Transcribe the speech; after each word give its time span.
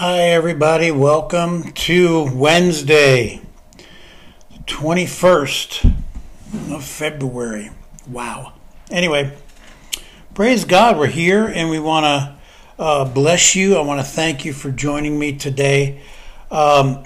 Hi, 0.00 0.30
everybody. 0.30 0.90
Welcome 0.90 1.72
to 1.72 2.34
Wednesday, 2.34 3.42
21st 4.64 5.92
of 6.72 6.82
February. 6.82 7.70
Wow. 8.08 8.54
Anyway, 8.90 9.36
praise 10.32 10.64
God. 10.64 10.96
We're 10.96 11.06
here 11.06 11.46
and 11.46 11.68
we 11.68 11.78
want 11.78 12.04
to 12.04 12.82
uh, 12.82 13.04
bless 13.12 13.54
you. 13.54 13.76
I 13.76 13.82
want 13.82 14.00
to 14.00 14.06
thank 14.06 14.46
you 14.46 14.54
for 14.54 14.70
joining 14.70 15.18
me 15.18 15.36
today. 15.36 16.00
Um, 16.50 17.04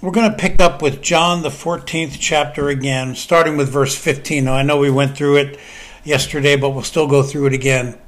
we're 0.00 0.12
going 0.12 0.30
to 0.30 0.38
pick 0.38 0.62
up 0.62 0.80
with 0.80 1.02
John, 1.02 1.42
the 1.42 1.50
14th 1.50 2.16
chapter 2.18 2.70
again, 2.70 3.14
starting 3.14 3.58
with 3.58 3.68
verse 3.68 3.94
15. 3.94 4.46
Now, 4.46 4.54
I 4.54 4.62
know 4.62 4.78
we 4.78 4.90
went 4.90 5.14
through 5.14 5.36
it 5.36 5.60
yesterday, 6.04 6.56
but 6.56 6.70
we'll 6.70 6.82
still 6.82 7.06
go 7.06 7.22
through 7.22 7.48
it 7.48 7.52
again 7.52 7.98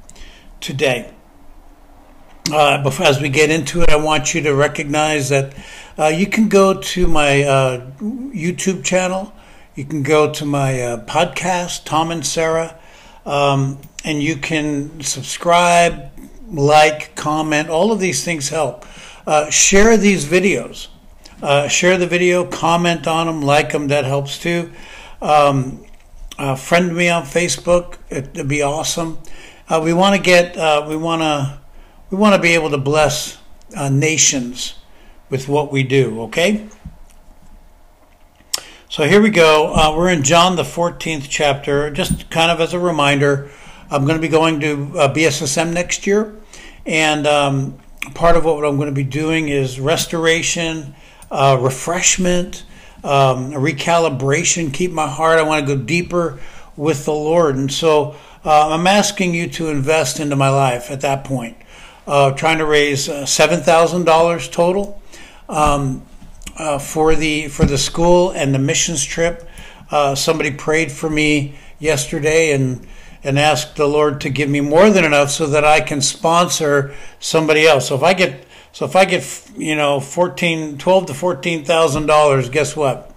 today. 0.59 1.13
Uh, 2.51 2.81
before, 2.81 3.05
as 3.05 3.19
we 3.19 3.27
get 3.27 3.49
into 3.49 3.81
it, 3.81 3.89
I 3.89 3.97
want 3.97 4.33
you 4.33 4.41
to 4.43 4.55
recognize 4.55 5.27
that 5.29 5.53
uh, 5.99 6.07
you 6.07 6.27
can 6.27 6.47
go 6.47 6.79
to 6.79 7.05
my 7.05 7.43
uh, 7.43 7.91
YouTube 7.99 8.85
channel, 8.85 9.33
you 9.75 9.83
can 9.83 10.01
go 10.01 10.31
to 10.31 10.45
my 10.45 10.81
uh, 10.81 11.05
podcast, 11.05 11.83
Tom 11.83 12.09
and 12.09 12.25
Sarah, 12.25 12.79
um, 13.25 13.79
and 14.05 14.23
you 14.23 14.37
can 14.37 15.01
subscribe, 15.01 16.09
like, 16.49 17.15
comment. 17.15 17.67
All 17.69 17.91
of 17.91 17.99
these 17.99 18.23
things 18.23 18.47
help. 18.47 18.85
Uh, 19.25 19.49
share 19.49 19.97
these 19.97 20.23
videos. 20.23 20.87
Uh, 21.41 21.67
share 21.67 21.97
the 21.97 22.07
video, 22.07 22.45
comment 22.45 23.07
on 23.07 23.27
them, 23.27 23.41
like 23.41 23.73
them. 23.73 23.89
That 23.89 24.05
helps 24.05 24.39
too. 24.39 24.71
Um, 25.21 25.83
friend 26.57 26.95
me 26.95 27.09
on 27.09 27.23
Facebook. 27.23 27.97
It'd 28.09 28.47
be 28.47 28.61
awesome. 28.61 29.17
we 29.83 29.91
want 29.91 30.15
to 30.15 30.21
get. 30.21 30.55
we 30.87 30.95
want 30.95 31.21
to 31.23 31.59
we 32.09 32.17
want 32.17 32.35
to 32.35 32.41
be 32.41 32.53
able 32.53 32.69
to 32.69 32.77
bless 32.77 33.37
uh, 33.75 33.89
nations 33.89 34.75
with 35.29 35.49
what 35.49 35.71
we 35.71 35.83
do, 35.83 36.21
okay? 36.21 36.67
So 38.89 39.03
here 39.03 39.21
we 39.21 39.29
go. 39.29 39.73
Uh, 39.73 39.93
we're 39.97 40.09
in 40.09 40.23
John, 40.23 40.55
the 40.55 40.63
14th 40.63 41.27
chapter. 41.29 41.91
Just 41.91 42.29
kind 42.29 42.49
of 42.49 42.61
as 42.61 42.73
a 42.73 42.79
reminder, 42.79 43.51
I'm 43.91 44.05
going 44.05 44.15
to 44.15 44.21
be 44.21 44.29
going 44.29 44.61
to 44.61 44.73
uh, 44.97 45.13
BSSM 45.13 45.73
next 45.73 46.07
year. 46.07 46.33
And 46.85 47.27
um, 47.27 47.77
part 48.15 48.37
of 48.37 48.45
what 48.45 48.63
I'm 48.63 48.77
going 48.77 48.87
to 48.87 48.95
be 48.95 49.03
doing 49.03 49.49
is 49.49 49.77
restoration, 49.77 50.95
uh, 51.29 51.57
refreshment, 51.59 52.63
um, 53.03 53.51
recalibration, 53.51 54.73
keep 54.73 54.91
my 54.91 55.07
heart. 55.07 55.39
I 55.39 55.43
want 55.43 55.67
to 55.67 55.75
go 55.75 55.83
deeper 55.83 56.39
with 56.77 57.03
the 57.03 57.13
Lord. 57.13 57.57
And 57.57 57.69
so 57.69 58.15
uh, 58.45 58.69
I'm 58.73 58.87
asking 58.87 59.33
you 59.33 59.49
to 59.49 59.67
invest 59.67 60.21
into 60.21 60.37
my 60.37 60.49
life 60.49 60.89
at 60.89 61.01
that 61.01 61.25
point 61.25 61.57
uh, 62.07 62.31
trying 62.31 62.57
to 62.57 62.65
raise 62.65 63.09
uh, 63.09 63.25
seven 63.25 63.59
thousand 63.59 64.05
dollars 64.05 64.47
total 64.47 65.01
um, 65.49 66.01
uh, 66.57 66.79
for 66.79 67.13
the 67.15 67.47
for 67.49 67.65
the 67.65 67.77
school 67.77 68.31
and 68.31 68.55
the 68.55 68.59
missions 68.59 69.03
trip. 69.03 69.47
Uh, 69.91 70.15
somebody 70.15 70.51
prayed 70.51 70.91
for 70.91 71.09
me 71.09 71.55
yesterday 71.79 72.51
and 72.51 72.87
and 73.23 73.37
asked 73.37 73.75
the 73.75 73.87
Lord 73.87 74.21
to 74.21 74.29
give 74.29 74.49
me 74.49 74.61
more 74.61 74.89
than 74.89 75.03
enough 75.03 75.29
so 75.31 75.47
that 75.47 75.65
I 75.65 75.81
can 75.81 76.01
sponsor 76.01 76.93
somebody 77.19 77.67
else. 77.67 77.89
So 77.89 77.95
if 77.95 78.03
I 78.03 78.13
get 78.13 78.45
so 78.71 78.85
if 78.85 78.95
I 78.95 79.05
get 79.05 79.51
you 79.57 79.75
know 79.75 79.99
14, 79.99 80.77
12 80.77 81.05
to 81.07 81.13
fourteen 81.13 81.65
thousand 81.65 82.05
dollars, 82.05 82.49
guess 82.49 82.75
what? 82.75 83.13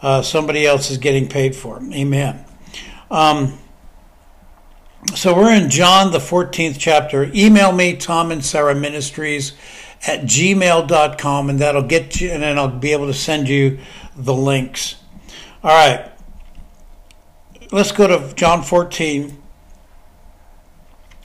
Uh, 0.00 0.22
somebody 0.22 0.64
else 0.64 0.90
is 0.90 0.98
getting 0.98 1.28
paid 1.28 1.56
for. 1.56 1.82
Amen. 1.92 2.44
Um, 3.10 3.58
so 5.14 5.34
we're 5.34 5.54
in 5.54 5.70
John, 5.70 6.12
the 6.12 6.18
14th 6.18 6.76
chapter. 6.78 7.30
Email 7.34 7.72
me, 7.72 7.96
Tom 7.96 8.30
and 8.30 8.44
Sarah 8.44 8.74
Ministries 8.74 9.52
at 10.06 10.22
gmail.com, 10.22 11.50
and 11.50 11.58
that'll 11.58 11.82
get 11.82 12.20
you, 12.20 12.30
and 12.30 12.42
then 12.42 12.58
I'll 12.58 12.68
be 12.68 12.92
able 12.92 13.06
to 13.06 13.14
send 13.14 13.48
you 13.48 13.78
the 14.16 14.34
links. 14.34 14.96
All 15.62 15.70
right. 15.70 16.10
Let's 17.70 17.92
go 17.92 18.06
to 18.06 18.34
John 18.34 18.62
14. 18.62 19.40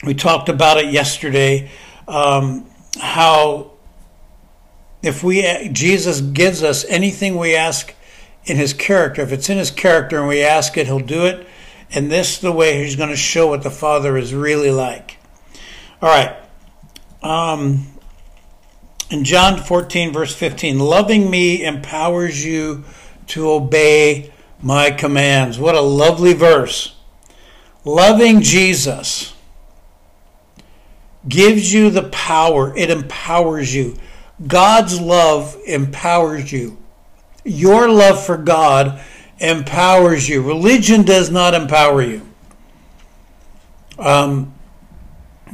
We 0.04 0.14
talked 0.14 0.48
about 0.48 0.78
it 0.78 0.92
yesterday. 0.92 1.70
Um, 2.06 2.66
how 3.00 3.72
if 5.02 5.22
we 5.22 5.68
Jesus 5.72 6.20
gives 6.20 6.62
us 6.62 6.84
anything 6.86 7.36
we 7.36 7.54
ask 7.54 7.94
in 8.44 8.56
his 8.56 8.72
character, 8.72 9.22
if 9.22 9.32
it's 9.32 9.48
in 9.48 9.58
his 9.58 9.70
character 9.70 10.18
and 10.18 10.28
we 10.28 10.42
ask 10.42 10.76
it, 10.76 10.86
he'll 10.86 10.98
do 10.98 11.26
it. 11.26 11.46
And 11.92 12.10
this 12.10 12.34
is 12.34 12.40
the 12.40 12.52
way 12.52 12.82
he's 12.82 12.96
going 12.96 13.10
to 13.10 13.16
show 13.16 13.48
what 13.48 13.62
the 13.62 13.70
Father 13.70 14.16
is 14.16 14.34
really 14.34 14.70
like. 14.70 15.18
All 16.02 16.08
right. 16.08 16.36
Um, 17.22 17.86
in 19.10 19.24
John 19.24 19.58
14, 19.58 20.12
verse 20.12 20.34
15, 20.34 20.78
loving 20.78 21.30
me 21.30 21.64
empowers 21.64 22.44
you 22.44 22.84
to 23.28 23.50
obey 23.50 24.32
my 24.60 24.90
commands. 24.90 25.58
What 25.58 25.74
a 25.74 25.80
lovely 25.80 26.32
verse. 26.32 26.96
Loving 27.84 28.40
Jesus 28.40 29.34
gives 31.28 31.72
you 31.72 31.90
the 31.90 32.08
power, 32.10 32.76
it 32.76 32.90
empowers 32.90 33.74
you. 33.74 33.96
God's 34.46 35.00
love 35.00 35.56
empowers 35.66 36.50
you. 36.50 36.78
Your 37.44 37.88
love 37.88 38.24
for 38.24 38.36
God 38.36 39.00
empowers 39.38 40.28
you. 40.28 40.42
Religion 40.42 41.02
does 41.02 41.30
not 41.30 41.54
empower 41.54 42.02
you. 42.02 42.22
Um, 43.98 44.54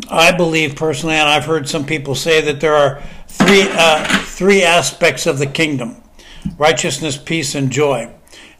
I 0.08 0.32
believe 0.32 0.76
personally, 0.76 1.16
and 1.16 1.28
I've 1.28 1.44
heard 1.44 1.68
some 1.68 1.84
people 1.84 2.14
say 2.14 2.40
that 2.40 2.60
there 2.60 2.74
are 2.74 3.02
three 3.26 3.66
uh, 3.70 4.04
three 4.24 4.62
aspects 4.62 5.26
of 5.26 5.38
the 5.38 5.46
kingdom: 5.46 6.02
righteousness, 6.56 7.16
peace, 7.16 7.54
and 7.54 7.70
joy. 7.70 8.10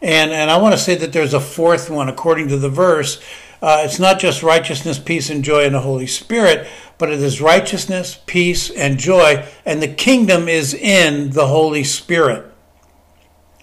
And 0.03 0.33
and 0.33 0.51
I 0.51 0.59
want 0.59 0.75
to 0.75 0.79
say 0.79 0.95
that 0.97 1.13
there's 1.13 1.35
a 1.35 1.41
fourth 1.41 1.89
one, 1.89 2.09
according 2.09 2.49
to 2.49 2.59
the 2.59 2.69
verse. 2.69 3.23
Uh, 3.63 3.83
it's 3.85 3.99
not 3.99 4.19
just 4.19 4.43
righteousness, 4.43 4.99
peace, 4.99 5.29
and 5.29 5.45
joy 5.45 5.65
in 5.65 5.75
the 5.75 5.81
Holy 5.81 6.07
Spirit, 6.07 6.67
but 6.97 7.11
it 7.11 7.21
is 7.21 7.43
righteousness, 7.43 8.19
peace, 8.25 8.71
and 8.71 8.99
joy, 8.99 9.47
and 9.67 9.83
the 9.83 9.89
kingdom 9.89 10.49
is 10.49 10.73
in 10.73 11.31
the 11.31 11.47
Holy 11.47 11.85
Spirit. 11.85 12.51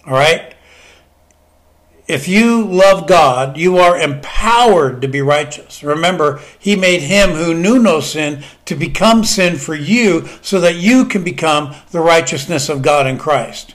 All 0.06 0.12
right 0.12 0.54
if 2.08 2.26
you 2.26 2.64
love 2.64 3.06
God, 3.06 3.58
you 3.58 3.76
are 3.76 4.00
empowered 4.00 5.02
to 5.02 5.08
be 5.08 5.20
righteous. 5.20 5.84
Remember, 5.84 6.40
He 6.58 6.74
made 6.74 7.02
Him 7.02 7.32
who 7.32 7.52
knew 7.52 7.78
no 7.78 8.00
sin 8.00 8.42
to 8.64 8.74
become 8.74 9.24
sin 9.24 9.56
for 9.56 9.74
you 9.74 10.26
so 10.40 10.58
that 10.60 10.76
you 10.76 11.04
can 11.04 11.22
become 11.22 11.74
the 11.90 12.00
righteousness 12.00 12.70
of 12.70 12.80
God 12.80 13.06
in 13.06 13.18
Christ. 13.18 13.74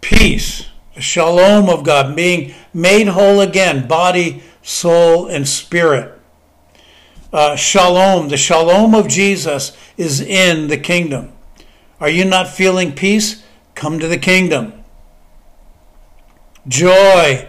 Peace, 0.00 0.66
the 0.96 1.00
shalom 1.00 1.68
of 1.68 1.84
God, 1.84 2.16
being 2.16 2.52
made 2.74 3.06
whole 3.06 3.40
again, 3.40 3.86
body, 3.86 4.42
soul, 4.60 5.28
and 5.28 5.46
spirit. 5.46 6.18
Uh, 7.32 7.54
shalom, 7.54 8.28
the 8.28 8.36
shalom 8.36 8.92
of 8.94 9.06
Jesus 9.06 9.76
is 9.96 10.20
in 10.20 10.66
the 10.66 10.76
kingdom. 10.76 11.32
Are 12.00 12.08
you 12.08 12.24
not 12.24 12.48
feeling 12.48 12.92
peace? 12.92 13.43
Come 13.74 13.98
to 13.98 14.08
the 14.08 14.18
kingdom. 14.18 14.72
Joy, 16.66 17.48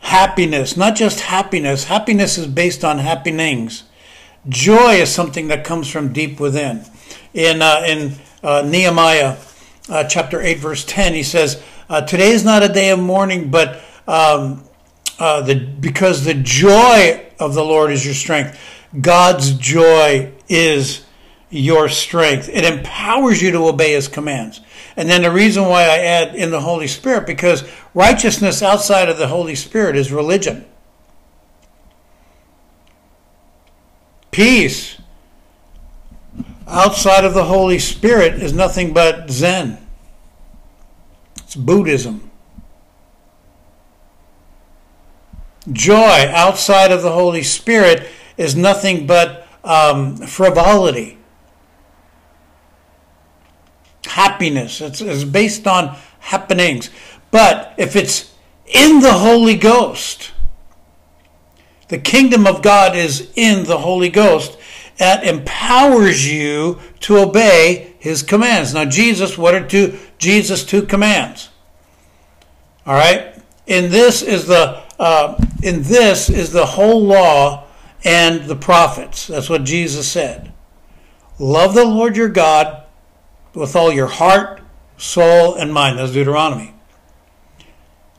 happiness, 0.00 0.76
not 0.76 0.94
just 0.94 1.20
happiness. 1.20 1.84
Happiness 1.84 2.38
is 2.38 2.46
based 2.46 2.84
on 2.84 2.98
happenings. 2.98 3.84
Joy 4.48 4.96
is 4.96 5.12
something 5.12 5.48
that 5.48 5.64
comes 5.64 5.90
from 5.90 6.12
deep 6.12 6.38
within. 6.38 6.84
In, 7.32 7.62
uh, 7.62 7.82
in 7.86 8.14
uh, 8.42 8.62
Nehemiah 8.62 9.36
uh, 9.88 10.04
chapter 10.04 10.40
8, 10.40 10.58
verse 10.58 10.84
10, 10.84 11.14
he 11.14 11.22
says, 11.22 11.62
uh, 11.88 12.02
Today 12.02 12.30
is 12.30 12.44
not 12.44 12.62
a 12.62 12.68
day 12.68 12.90
of 12.90 12.98
mourning, 12.98 13.50
but 13.50 13.80
um, 14.06 14.64
uh, 15.18 15.40
the, 15.40 15.54
because 15.54 16.24
the 16.24 16.34
joy 16.34 17.26
of 17.38 17.54
the 17.54 17.64
Lord 17.64 17.90
is 17.90 18.04
your 18.04 18.14
strength. 18.14 18.60
God's 19.00 19.54
joy 19.54 20.32
is 20.48 21.03
your 21.54 21.88
strength. 21.88 22.48
It 22.48 22.64
empowers 22.64 23.40
you 23.40 23.52
to 23.52 23.68
obey 23.68 23.92
his 23.92 24.08
commands. 24.08 24.60
And 24.96 25.08
then 25.08 25.22
the 25.22 25.30
reason 25.30 25.64
why 25.64 25.82
I 25.82 25.98
add 25.98 26.34
in 26.34 26.50
the 26.50 26.60
Holy 26.60 26.88
Spirit, 26.88 27.26
because 27.26 27.64
righteousness 27.94 28.62
outside 28.62 29.08
of 29.08 29.18
the 29.18 29.28
Holy 29.28 29.54
Spirit 29.54 29.96
is 29.96 30.10
religion. 30.10 30.64
Peace 34.32 35.00
outside 36.66 37.24
of 37.24 37.34
the 37.34 37.44
Holy 37.44 37.78
Spirit 37.78 38.42
is 38.42 38.52
nothing 38.52 38.92
but 38.92 39.30
Zen. 39.30 39.78
It's 41.38 41.54
Buddhism. 41.54 42.30
Joy 45.70 46.28
outside 46.32 46.90
of 46.90 47.02
the 47.02 47.12
Holy 47.12 47.44
Spirit 47.44 48.08
is 48.36 48.56
nothing 48.56 49.06
but 49.06 49.46
um, 49.62 50.16
frivolity 50.16 51.18
happiness. 54.14 54.80
It's, 54.80 55.00
it's 55.00 55.24
based 55.24 55.66
on 55.66 55.96
happenings. 56.20 56.90
But 57.32 57.74
if 57.76 57.96
it's 57.96 58.32
in 58.66 59.00
the 59.00 59.12
Holy 59.12 59.56
Ghost, 59.56 60.32
the 61.88 61.98
kingdom 61.98 62.46
of 62.46 62.62
God 62.62 62.96
is 62.96 63.32
in 63.34 63.64
the 63.64 63.78
Holy 63.78 64.10
Ghost. 64.10 64.56
that 64.98 65.26
empowers 65.26 66.30
you 66.32 66.78
to 67.00 67.18
obey 67.18 67.94
his 67.98 68.22
commands. 68.22 68.72
Now, 68.72 68.84
Jesus, 68.84 69.36
what 69.36 69.54
are 69.54 69.66
two 69.66 69.98
Jesus' 70.18 70.64
two 70.64 70.82
commands? 70.82 71.48
All 72.86 72.94
right? 72.94 73.34
In 73.66 73.90
this 73.90 74.22
is 74.22 74.46
the 74.46 74.80
uh, 75.00 75.44
in 75.64 75.82
this 75.82 76.30
is 76.30 76.52
the 76.52 76.66
whole 76.66 77.02
law 77.02 77.66
and 78.04 78.44
the 78.44 78.54
prophets. 78.54 79.26
That's 79.26 79.50
what 79.50 79.64
Jesus 79.64 80.06
said. 80.06 80.52
Love 81.40 81.74
the 81.74 81.84
Lord 81.84 82.16
your 82.16 82.28
God 82.28 82.83
with 83.54 83.76
all 83.76 83.92
your 83.92 84.06
heart, 84.08 84.60
soul, 84.96 85.54
and 85.54 85.72
mind. 85.72 85.98
That's 85.98 86.12
Deuteronomy. 86.12 86.74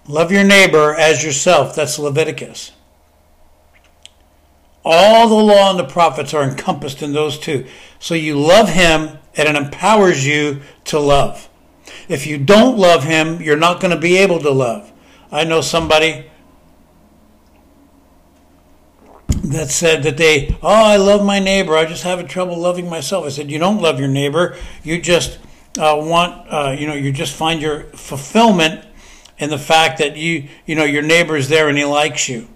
Love 0.08 0.32
your 0.32 0.44
neighbor 0.44 0.94
as 0.94 1.24
yourself. 1.24 1.76
That's 1.76 2.00
Leviticus. 2.00 2.72
All 4.84 5.28
the 5.28 5.36
law 5.36 5.72
and 5.72 5.80
the 5.80 5.84
prophets 5.84 6.34
are 6.34 6.44
encompassed 6.44 7.02
in 7.02 7.14
those 7.14 7.40
two. 7.40 7.66
So 8.00 8.14
you 8.14 8.40
love 8.40 8.70
him 8.70 9.18
and 9.36 9.50
it 9.50 9.56
empowers 9.56 10.26
you 10.26 10.62
to 10.86 11.00
love. 11.00 11.50
If 12.08 12.28
you 12.28 12.38
don't 12.38 12.78
love 12.78 13.04
him, 13.04 13.42
you're 13.42 13.58
not 13.58 13.82
going 13.82 13.94
to 13.94 14.00
be 14.00 14.18
able 14.18 14.40
to 14.40 14.52
love. 14.52 14.92
I 15.32 15.44
know 15.44 15.62
somebody 15.62 16.30
that 19.52 19.70
said 19.70 20.04
that 20.04 20.18
they, 20.18 20.56
oh, 20.62 20.68
I 20.68 20.98
love 20.98 21.26
my 21.26 21.40
neighbor. 21.40 21.76
I 21.76 21.86
just 21.86 22.04
have 22.04 22.20
a 22.20 22.24
trouble 22.24 22.58
loving 22.58 22.90
myself. 22.90 23.26
I 23.26 23.30
said, 23.30 23.52
you 23.52 23.60
don't 23.60 23.82
love 23.82 24.00
your 24.00 24.08
neighbor. 24.08 24.58
You 24.84 25.02
just 25.02 25.40
uh, 25.78 25.96
want, 26.00 26.48
uh, 26.52 26.76
you 26.78 26.88
know, 26.88 26.94
you 26.94 27.12
just 27.12 27.34
find 27.34 27.62
your 27.62 27.84
fulfillment 27.92 28.86
in 29.38 29.50
the 29.50 29.58
fact 29.58 30.00
that 30.00 30.16
you, 30.16 30.48
you 30.66 30.76
know, 30.76 30.86
your 30.86 31.02
neighbor 31.02 31.36
is 31.36 31.50
there 31.50 31.70
and 31.70 31.78
he 31.78 31.86
likes 31.86 32.30
you. 32.30 32.48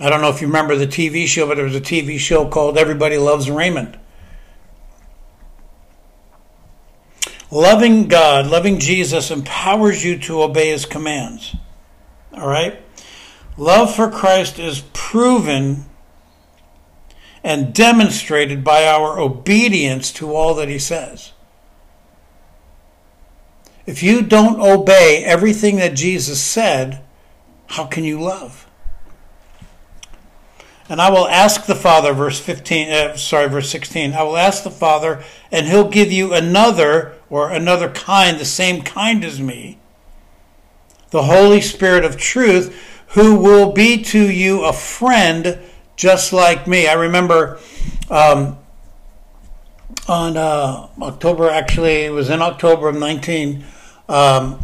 I 0.00 0.10
don't 0.10 0.20
know 0.20 0.30
if 0.30 0.40
you 0.40 0.48
remember 0.48 0.74
the 0.74 0.86
TV 0.86 1.26
show, 1.26 1.46
but 1.46 1.54
there 1.54 1.64
was 1.64 1.76
a 1.76 1.80
TV 1.80 2.18
show 2.18 2.48
called 2.48 2.76
Everybody 2.76 3.16
Loves 3.16 3.48
Raymond. 3.48 3.98
Loving 7.50 8.08
God, 8.08 8.46
loving 8.46 8.80
Jesus 8.80 9.30
empowers 9.30 10.04
you 10.04 10.18
to 10.20 10.42
obey 10.42 10.70
his 10.70 10.86
commands. 10.86 11.54
All 12.32 12.48
right? 12.48 12.83
Love 13.56 13.94
for 13.94 14.10
Christ 14.10 14.58
is 14.58 14.82
proven 14.92 15.84
and 17.44 17.74
demonstrated 17.74 18.64
by 18.64 18.86
our 18.86 19.18
obedience 19.18 20.10
to 20.12 20.34
all 20.34 20.54
that 20.54 20.68
he 20.68 20.78
says. 20.78 21.32
If 23.86 24.02
you 24.02 24.22
don't 24.22 24.60
obey 24.60 25.22
everything 25.24 25.76
that 25.76 25.94
Jesus 25.94 26.40
said, 26.40 27.02
how 27.66 27.84
can 27.84 28.02
you 28.02 28.20
love? 28.20 28.66
And 30.88 31.00
I 31.00 31.10
will 31.10 31.28
ask 31.28 31.66
the 31.66 31.74
Father, 31.74 32.12
verse 32.12 32.40
15, 32.40 32.90
uh, 32.90 33.16
sorry, 33.16 33.48
verse 33.48 33.70
16, 33.70 34.12
I 34.12 34.22
will 34.22 34.36
ask 34.36 34.64
the 34.64 34.70
Father, 34.70 35.22
and 35.50 35.66
he'll 35.66 35.88
give 35.88 36.12
you 36.12 36.34
another 36.34 37.14
or 37.30 37.50
another 37.50 37.90
kind, 37.90 38.38
the 38.38 38.44
same 38.44 38.82
kind 38.82 39.24
as 39.24 39.40
me, 39.40 39.78
the 41.10 41.24
Holy 41.24 41.60
Spirit 41.60 42.04
of 42.04 42.16
truth, 42.16 42.93
who 43.14 43.36
will 43.36 43.72
be 43.72 44.02
to 44.02 44.30
you 44.30 44.64
a 44.64 44.72
friend 44.72 45.58
just 45.96 46.32
like 46.32 46.66
me. 46.66 46.88
I 46.88 46.94
remember 46.94 47.60
um, 48.10 48.58
on 50.08 50.36
uh, 50.36 50.88
October, 51.00 51.48
actually, 51.48 52.02
it 52.02 52.12
was 52.12 52.28
in 52.28 52.42
October 52.42 52.88
of 52.88 52.96
19, 52.96 53.64
um, 54.08 54.60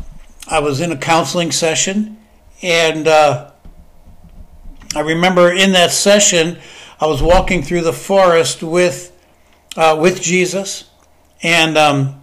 I 0.49 0.59
was 0.59 0.81
in 0.81 0.91
a 0.91 0.97
counseling 0.97 1.53
session, 1.53 2.19
and 2.61 3.07
uh, 3.07 3.53
I 4.97 5.01
remember 5.01 5.53
in 5.53 5.73
that 5.73 5.93
session, 5.93 6.59
I 7.01 7.07
was 7.07 7.23
walking 7.23 7.63
through 7.63 7.83
the 7.83 7.93
forest 7.93 8.63
with 8.63 9.17
uh, 9.77 9.97
with 9.99 10.21
Jesus, 10.21 10.91
and 11.41 11.79
um, 11.79 12.23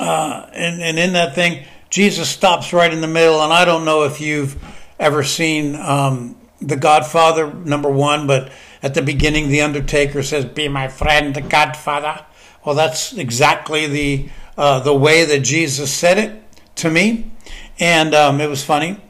uh, 0.00 0.50
and 0.52 0.82
and 0.82 0.98
in 0.98 1.12
that 1.12 1.36
thing, 1.36 1.64
Jesus 1.90 2.28
stops 2.28 2.72
right 2.72 2.92
in 2.92 3.00
the 3.00 3.08
middle. 3.08 3.42
And 3.42 3.52
I 3.52 3.64
don't 3.64 3.84
know 3.84 4.04
if 4.04 4.20
you've 4.20 4.56
ever 4.98 5.22
seen 5.22 5.76
um, 5.76 6.36
The 6.60 6.76
Godfather 6.76 7.52
number 7.52 7.90
one, 7.90 8.26
but 8.26 8.50
at 8.82 8.94
the 8.94 9.02
beginning, 9.02 9.48
the 9.48 9.62
Undertaker 9.62 10.22
says, 10.22 10.44
"Be 10.44 10.68
my 10.68 10.88
friend, 10.88 11.34
the 11.34 11.40
Godfather." 11.40 12.24
Well, 12.64 12.74
that's 12.74 13.12
exactly 13.12 13.86
the 13.86 14.28
uh, 14.56 14.80
the 14.80 14.94
way 14.94 15.24
that 15.24 15.40
Jesus 15.40 15.92
said 15.92 16.18
it 16.18 16.42
to 16.76 16.90
me, 16.90 17.30
and 17.78 18.14
um, 18.14 18.40
it 18.40 18.48
was 18.48 18.64
funny. 18.64 19.00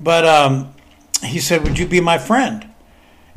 But 0.00 0.24
um, 0.24 0.74
he 1.24 1.40
said, 1.40 1.64
"Would 1.64 1.78
you 1.78 1.86
be 1.86 2.00
my 2.00 2.18
friend?" 2.18 2.66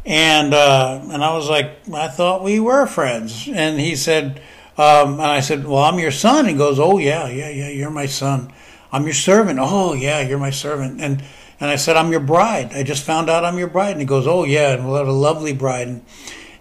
And 0.06 0.54
uh, 0.54 1.02
and 1.12 1.24
I 1.24 1.34
was 1.36 1.50
like, 1.50 1.80
"I 1.94 2.08
thought 2.08 2.44
we 2.44 2.60
were 2.60 2.86
friends." 2.86 3.50
And 3.52 3.80
he 3.80 3.96
said, 3.96 4.42
um, 4.78 5.14
and 5.14 5.24
I 5.24 5.42
said, 5.42 5.68
"Well, 5.68 5.84
I'm 5.84 6.00
your 6.00 6.12
son." 6.12 6.46
He 6.46 6.54
goes, 6.54 6.80
"Oh 6.80 6.98
yeah, 6.98 7.28
yeah, 7.28 7.50
yeah, 7.50 7.70
you're 7.70 7.92
my 7.92 8.06
son. 8.06 8.52
I'm 8.92 9.04
your 9.06 9.14
servant." 9.14 9.60
Oh 9.62 9.94
yeah, 9.94 10.22
you're 10.22 10.40
my 10.40 10.50
servant. 10.50 11.02
And 11.02 11.24
and 11.60 11.70
I 11.70 11.76
said, 11.76 11.98
"I'm 11.98 12.12
your 12.12 12.22
bride. 12.22 12.74
I 12.74 12.84
just 12.84 13.04
found 13.04 13.30
out 13.30 13.46
I'm 13.46 13.58
your 13.58 13.70
bride." 13.70 13.92
And 13.92 14.00
he 14.00 14.06
goes, 14.06 14.28
"Oh 14.28 14.44
yeah, 14.44 14.74
and 14.74 14.86
we'll 14.86 14.98
have 14.98 15.08
a 15.08 15.12
lovely 15.12 15.54
bride." 15.54 15.88
And, 15.88 16.06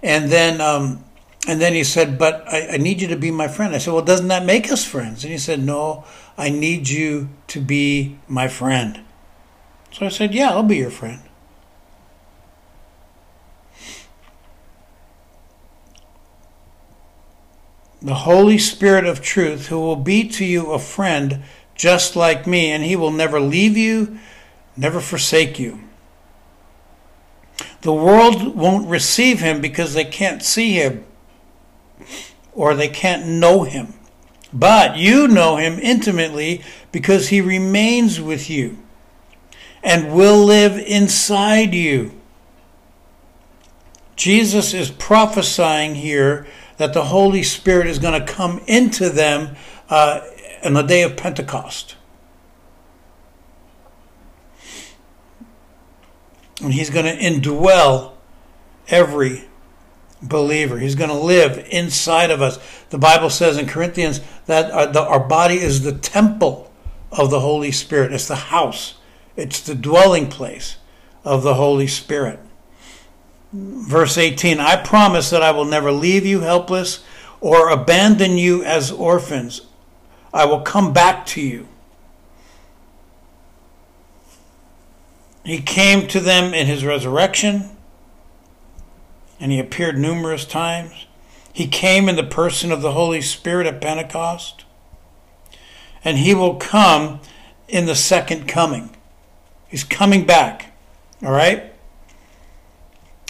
and 0.02 0.30
then 0.30 0.60
um, 0.60 1.04
and 1.46 1.60
then 1.60 1.74
he 1.74 1.84
said, 1.84 2.18
"But 2.18 2.44
I, 2.46 2.74
I 2.74 2.76
need 2.76 3.00
you 3.00 3.08
to 3.08 3.16
be 3.16 3.30
my 3.30 3.48
friend." 3.48 3.74
I 3.74 3.78
said, 3.78 3.92
"Well, 3.92 4.04
doesn't 4.04 4.28
that 4.28 4.44
make 4.44 4.70
us 4.70 4.84
friends?" 4.84 5.24
And 5.24 5.32
he 5.32 5.38
said, 5.38 5.60
"No, 5.60 6.04
I 6.36 6.50
need 6.50 6.88
you 6.88 7.28
to 7.48 7.60
be 7.60 8.18
my 8.28 8.48
friend." 8.48 9.04
So 9.92 10.06
I 10.06 10.08
said, 10.08 10.34
Yeah, 10.34 10.50
I'll 10.50 10.62
be 10.62 10.76
your 10.76 10.90
friend. 10.90 11.20
The 18.02 18.14
Holy 18.14 18.56
Spirit 18.56 19.04
of 19.04 19.20
truth, 19.20 19.66
who 19.66 19.78
will 19.78 19.96
be 19.96 20.26
to 20.28 20.44
you 20.44 20.72
a 20.72 20.78
friend 20.78 21.42
just 21.80 22.14
like 22.14 22.46
me, 22.46 22.70
and 22.70 22.84
he 22.84 22.94
will 22.94 23.10
never 23.10 23.40
leave 23.40 23.74
you, 23.74 24.18
never 24.76 25.00
forsake 25.00 25.58
you. 25.58 25.80
The 27.80 27.92
world 27.94 28.54
won't 28.54 28.86
receive 28.86 29.40
him 29.40 29.62
because 29.62 29.94
they 29.94 30.04
can't 30.04 30.42
see 30.42 30.72
him 30.72 31.06
or 32.52 32.74
they 32.74 32.88
can't 32.88 33.26
know 33.26 33.62
him. 33.62 33.94
But 34.52 34.98
you 34.98 35.26
know 35.26 35.56
him 35.56 35.78
intimately 35.78 36.62
because 36.92 37.28
he 37.28 37.40
remains 37.40 38.20
with 38.20 38.50
you 38.50 38.76
and 39.82 40.14
will 40.14 40.44
live 40.44 40.76
inside 40.76 41.72
you. 41.72 42.12
Jesus 44.16 44.74
is 44.74 44.90
prophesying 44.90 45.94
here 45.94 46.46
that 46.76 46.92
the 46.92 47.04
Holy 47.04 47.42
Spirit 47.42 47.86
is 47.86 47.98
going 47.98 48.20
to 48.20 48.30
come 48.30 48.60
into 48.66 49.08
them 49.08 49.56
uh, 49.88 50.20
on 50.64 50.74
the 50.74 50.82
day 50.82 51.02
of 51.02 51.16
Pentecost. 51.16 51.96
And 56.62 56.74
he's 56.74 56.90
going 56.90 57.06
to 57.06 57.16
indwell 57.16 58.12
every 58.88 59.44
believer. 60.22 60.78
He's 60.78 60.94
going 60.94 61.08
to 61.08 61.16
live 61.16 61.66
inside 61.70 62.30
of 62.30 62.42
us. 62.42 62.58
The 62.90 62.98
Bible 62.98 63.30
says 63.30 63.56
in 63.56 63.66
Corinthians 63.66 64.20
that 64.46 64.70
our, 64.70 64.86
the, 64.86 65.00
our 65.00 65.20
body 65.20 65.56
is 65.56 65.82
the 65.82 65.92
temple 65.92 66.70
of 67.10 67.30
the 67.30 67.40
Holy 67.40 67.72
Spirit, 67.72 68.12
it's 68.12 68.28
the 68.28 68.36
house 68.36 68.94
it's 69.40 69.60
the 69.60 69.74
dwelling 69.74 70.28
place 70.28 70.76
of 71.24 71.42
the 71.42 71.54
Holy 71.54 71.86
Spirit. 71.86 72.38
Verse 73.52 74.18
18 74.18 74.60
I 74.60 74.76
promise 74.76 75.30
that 75.30 75.42
I 75.42 75.50
will 75.50 75.64
never 75.64 75.90
leave 75.90 76.26
you 76.26 76.40
helpless 76.40 77.02
or 77.40 77.70
abandon 77.70 78.36
you 78.36 78.62
as 78.62 78.92
orphans. 78.92 79.62
I 80.32 80.44
will 80.44 80.60
come 80.60 80.92
back 80.92 81.26
to 81.26 81.40
you. 81.40 81.66
He 85.44 85.60
came 85.60 86.06
to 86.08 86.20
them 86.20 86.54
in 86.54 86.66
his 86.66 86.84
resurrection, 86.84 87.70
and 89.40 89.50
he 89.50 89.58
appeared 89.58 89.98
numerous 89.98 90.44
times. 90.44 91.06
He 91.52 91.66
came 91.66 92.08
in 92.08 92.16
the 92.16 92.22
person 92.22 92.70
of 92.70 92.82
the 92.82 92.92
Holy 92.92 93.20
Spirit 93.20 93.66
at 93.66 93.80
Pentecost, 93.80 94.64
and 96.04 96.18
he 96.18 96.34
will 96.34 96.56
come 96.56 97.20
in 97.68 97.86
the 97.86 97.94
second 97.94 98.46
coming. 98.46 98.90
He's 99.68 99.84
coming 99.84 100.26
back. 100.26 100.72
All 101.22 101.32
right? 101.32 101.72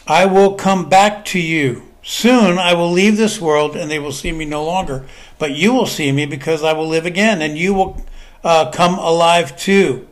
I 0.07 0.27
will 0.27 0.55
come 0.55 0.89
back 0.89 1.25
to 1.27 1.39
you. 1.39 1.90
Soon 2.03 2.59
I 2.59 2.75
will 2.75 2.91
leave 2.91 3.17
this 3.17 3.41
world 3.41 3.77
and 3.77 3.91
they 3.91 3.99
will 3.99 4.13
see 4.13 4.33
me 4.33 4.45
no 4.45 4.65
longer. 4.65 5.07
But 5.39 5.53
you 5.53 5.73
will 5.73 5.87
see 5.87 6.13
me 6.13 6.27
because 6.27 6.63
I 6.63 6.73
will 6.73 6.89
live 6.89 7.07
again 7.07 7.43
and 7.43 7.59
you 7.59 7.75
will 7.75 8.05
uh, 8.43 8.71
come 8.71 8.99
alive 8.99 9.57
too. 9.57 10.09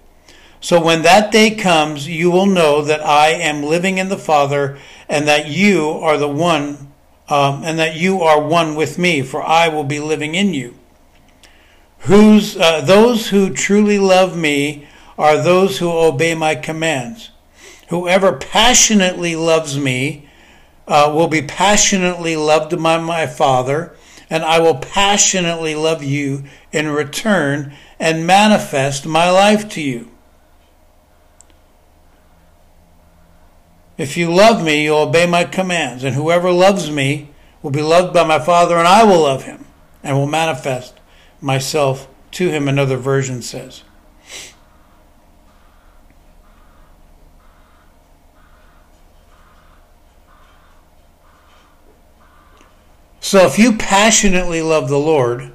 So 0.61 0.83
when 0.83 1.02
that 1.02 1.30
day 1.30 1.54
comes, 1.54 2.09
you 2.09 2.30
will 2.30 2.47
know 2.47 2.83
that 2.83 3.00
I 3.00 3.28
am 3.28 3.62
living 3.62 3.99
in 3.99 4.09
the 4.09 4.18
Father 4.18 4.78
and 5.09 5.26
that 5.28 5.49
you 5.49 5.88
are 5.88 6.18
the 6.18 6.28
one, 6.28 6.92
um, 7.28 7.62
and 7.64 7.78
that 7.78 7.97
you 7.97 8.23
are 8.23 8.42
one 8.42 8.75
with 8.75 8.99
me, 8.99 9.23
for 9.23 9.42
I 9.42 9.68
will 9.68 9.85
be 9.85 10.00
living 10.00 10.35
in 10.35 10.54
you. 10.54 10.75
Who's, 12.00 12.57
uh, 12.57 12.80
those 12.80 13.28
who 13.28 13.52
truly 13.52 13.99
love 13.99 14.37
me 14.37 14.87
are 15.16 15.40
those 15.40 15.78
who 15.78 15.90
obey 15.90 16.35
my 16.35 16.54
commands. 16.54 17.30
Whoever 17.88 18.33
passionately 18.33 19.37
loves 19.37 19.78
me 19.78 20.28
uh, 20.88 21.12
will 21.14 21.28
be 21.28 21.42
passionately 21.42 22.35
loved 22.35 22.71
by 22.83 22.99
my 22.99 23.26
Father, 23.26 23.95
and 24.30 24.42
I 24.42 24.59
will 24.59 24.76
passionately 24.76 25.75
love 25.75 26.02
you 26.02 26.45
in 26.73 26.88
return 26.88 27.75
and 28.00 28.26
manifest 28.26 29.07
my 29.07 29.30
life 29.30 29.68
to 29.71 29.83
you. 29.83 30.11
If 33.99 34.16
you 34.16 34.33
love 34.33 34.64
me, 34.64 34.85
you'll 34.85 34.99
obey 34.99 35.26
my 35.26 35.45
commands, 35.45 36.04
and 36.04 36.14
whoever 36.14 36.50
loves 36.50 36.90
me 36.90 37.30
will 37.62 37.71
be 37.71 37.83
loved 37.83 38.14
by 38.14 38.25
my 38.25 38.38
Father, 38.38 38.76
and 38.76 38.88
I 38.88 39.04
will 39.04 39.23
love 39.23 39.45
him 39.45 39.66
and 40.02 40.16
will 40.16 40.26
manifest 40.26 40.95
myself 41.40 42.09
to 42.33 42.49
him, 42.49 42.68
another 42.68 42.97
version 42.97 43.42
says. 43.42 43.83
So 53.29 53.45
if 53.45 53.59
you 53.59 53.77
passionately 53.77 54.63
love 54.63 54.89
the 54.89 54.99
Lord, 54.99 55.53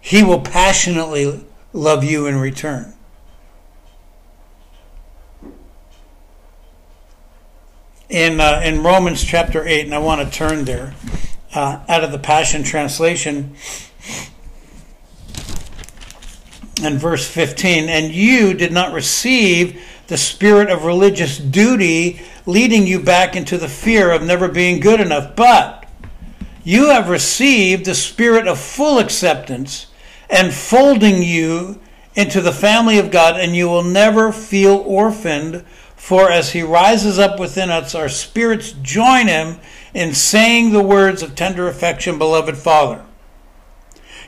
He 0.00 0.22
will 0.22 0.40
passionately 0.40 1.44
love 1.72 2.04
you 2.04 2.28
in 2.28 2.36
return. 2.36 2.94
In, 8.08 8.38
uh, 8.40 8.60
in 8.64 8.84
Romans 8.84 9.24
chapter 9.24 9.66
8, 9.66 9.86
and 9.86 9.92
I 9.92 9.98
want 9.98 10.24
to 10.24 10.32
turn 10.32 10.64
there, 10.64 10.94
uh, 11.56 11.80
out 11.88 12.04
of 12.04 12.12
the 12.12 12.20
Passion 12.20 12.62
Translation, 12.62 13.56
and 16.84 17.00
verse 17.00 17.28
15, 17.28 17.88
and 17.88 18.14
you 18.14 18.54
did 18.54 18.70
not 18.70 18.92
receive 18.92 19.82
the 20.06 20.16
spirit 20.16 20.70
of 20.70 20.84
religious 20.84 21.36
duty 21.36 22.20
leading 22.46 22.86
you 22.86 23.00
back 23.00 23.34
into 23.34 23.58
the 23.58 23.68
fear 23.68 24.12
of 24.12 24.22
never 24.22 24.46
being 24.46 24.78
good 24.78 25.00
enough, 25.00 25.34
but 25.34 25.79
you 26.64 26.88
have 26.88 27.08
received 27.08 27.84
the 27.84 27.94
spirit 27.94 28.46
of 28.46 28.58
full 28.58 28.98
acceptance 28.98 29.86
and 30.28 30.52
folding 30.52 31.22
you 31.22 31.80
into 32.14 32.40
the 32.40 32.52
family 32.52 32.98
of 32.98 33.10
God, 33.10 33.38
and 33.38 33.54
you 33.54 33.68
will 33.68 33.82
never 33.82 34.32
feel 34.32 34.76
orphaned. 34.76 35.64
For 35.96 36.30
as 36.30 36.52
he 36.52 36.62
rises 36.62 37.18
up 37.18 37.38
within 37.38 37.70
us, 37.70 37.94
our 37.94 38.08
spirits 38.08 38.72
join 38.72 39.28
him 39.28 39.58
in 39.94 40.14
saying 40.14 40.72
the 40.72 40.82
words 40.82 41.22
of 41.22 41.34
tender 41.34 41.68
affection, 41.68 42.18
beloved 42.18 42.56
Father. 42.56 43.04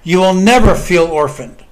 You 0.02 0.18
will 0.18 0.34
never 0.34 0.74
feel 0.74 1.06
orphaned. 1.06 1.64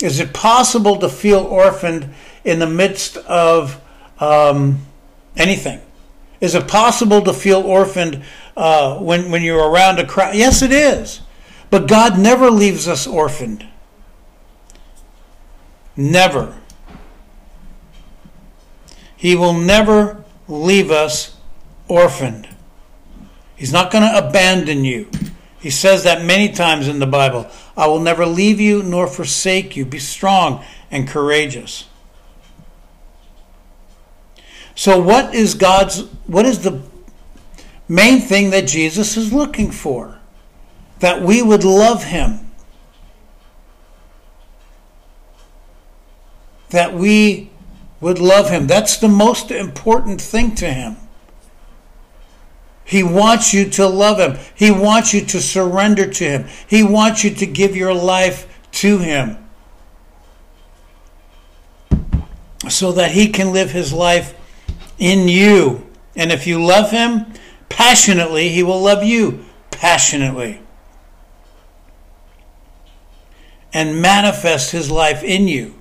Is 0.00 0.20
it 0.20 0.32
possible 0.32 0.98
to 0.98 1.08
feel 1.08 1.40
orphaned 1.40 2.14
in 2.44 2.58
the 2.58 2.66
midst 2.66 3.16
of 3.16 3.80
um, 4.20 4.86
anything? 5.36 5.80
Is 6.44 6.54
it 6.54 6.68
possible 6.68 7.22
to 7.22 7.32
feel 7.32 7.62
orphaned 7.62 8.22
uh, 8.54 8.98
when, 8.98 9.30
when 9.30 9.42
you're 9.42 9.66
around 9.66 9.98
a 9.98 10.06
crowd? 10.06 10.34
Yes, 10.34 10.60
it 10.60 10.72
is. 10.72 11.22
But 11.70 11.88
God 11.88 12.18
never 12.18 12.50
leaves 12.50 12.86
us 12.86 13.06
orphaned. 13.06 13.66
Never. 15.96 16.54
He 19.16 19.34
will 19.34 19.54
never 19.54 20.22
leave 20.46 20.90
us 20.90 21.34
orphaned. 21.88 22.46
He's 23.56 23.72
not 23.72 23.90
going 23.90 24.04
to 24.04 24.28
abandon 24.28 24.84
you. 24.84 25.08
He 25.58 25.70
says 25.70 26.04
that 26.04 26.26
many 26.26 26.52
times 26.52 26.88
in 26.88 26.98
the 26.98 27.06
Bible. 27.06 27.48
I 27.74 27.86
will 27.86 28.00
never 28.00 28.26
leave 28.26 28.60
you 28.60 28.82
nor 28.82 29.06
forsake 29.06 29.76
you. 29.76 29.86
Be 29.86 29.98
strong 29.98 30.62
and 30.90 31.08
courageous. 31.08 31.88
So 34.74 35.00
what 35.00 35.34
is 35.34 35.54
God's 35.54 36.00
what 36.26 36.46
is 36.46 36.60
the 36.62 36.82
main 37.88 38.20
thing 38.20 38.50
that 38.50 38.66
Jesus 38.66 39.16
is 39.16 39.32
looking 39.32 39.70
for? 39.70 40.18
That 41.00 41.22
we 41.22 41.42
would 41.42 41.64
love 41.64 42.04
him. 42.04 42.50
That 46.70 46.94
we 46.94 47.50
would 48.00 48.18
love 48.18 48.50
him. 48.50 48.66
That's 48.66 48.96
the 48.96 49.08
most 49.08 49.50
important 49.50 50.20
thing 50.20 50.54
to 50.56 50.72
him. 50.72 50.96
He 52.84 53.02
wants 53.02 53.54
you 53.54 53.68
to 53.70 53.86
love 53.86 54.18
him. 54.18 54.38
He 54.54 54.70
wants 54.70 55.14
you 55.14 55.24
to 55.24 55.40
surrender 55.40 56.06
to 56.06 56.24
him. 56.24 56.46
He 56.66 56.82
wants 56.82 57.24
you 57.24 57.30
to 57.30 57.46
give 57.46 57.74
your 57.74 57.94
life 57.94 58.46
to 58.72 58.98
him 58.98 59.38
so 62.68 62.92
that 62.92 63.12
he 63.12 63.28
can 63.28 63.52
live 63.52 63.70
his 63.70 63.92
life 63.92 64.34
in 64.98 65.28
you. 65.28 65.90
And 66.16 66.30
if 66.30 66.46
you 66.46 66.64
love 66.64 66.90
him 66.90 67.26
passionately, 67.68 68.48
he 68.48 68.62
will 68.62 68.80
love 68.80 69.02
you 69.02 69.44
passionately. 69.70 70.60
And 73.72 74.00
manifest 74.00 74.70
his 74.70 74.90
life 74.90 75.24
in 75.24 75.48
you. 75.48 75.74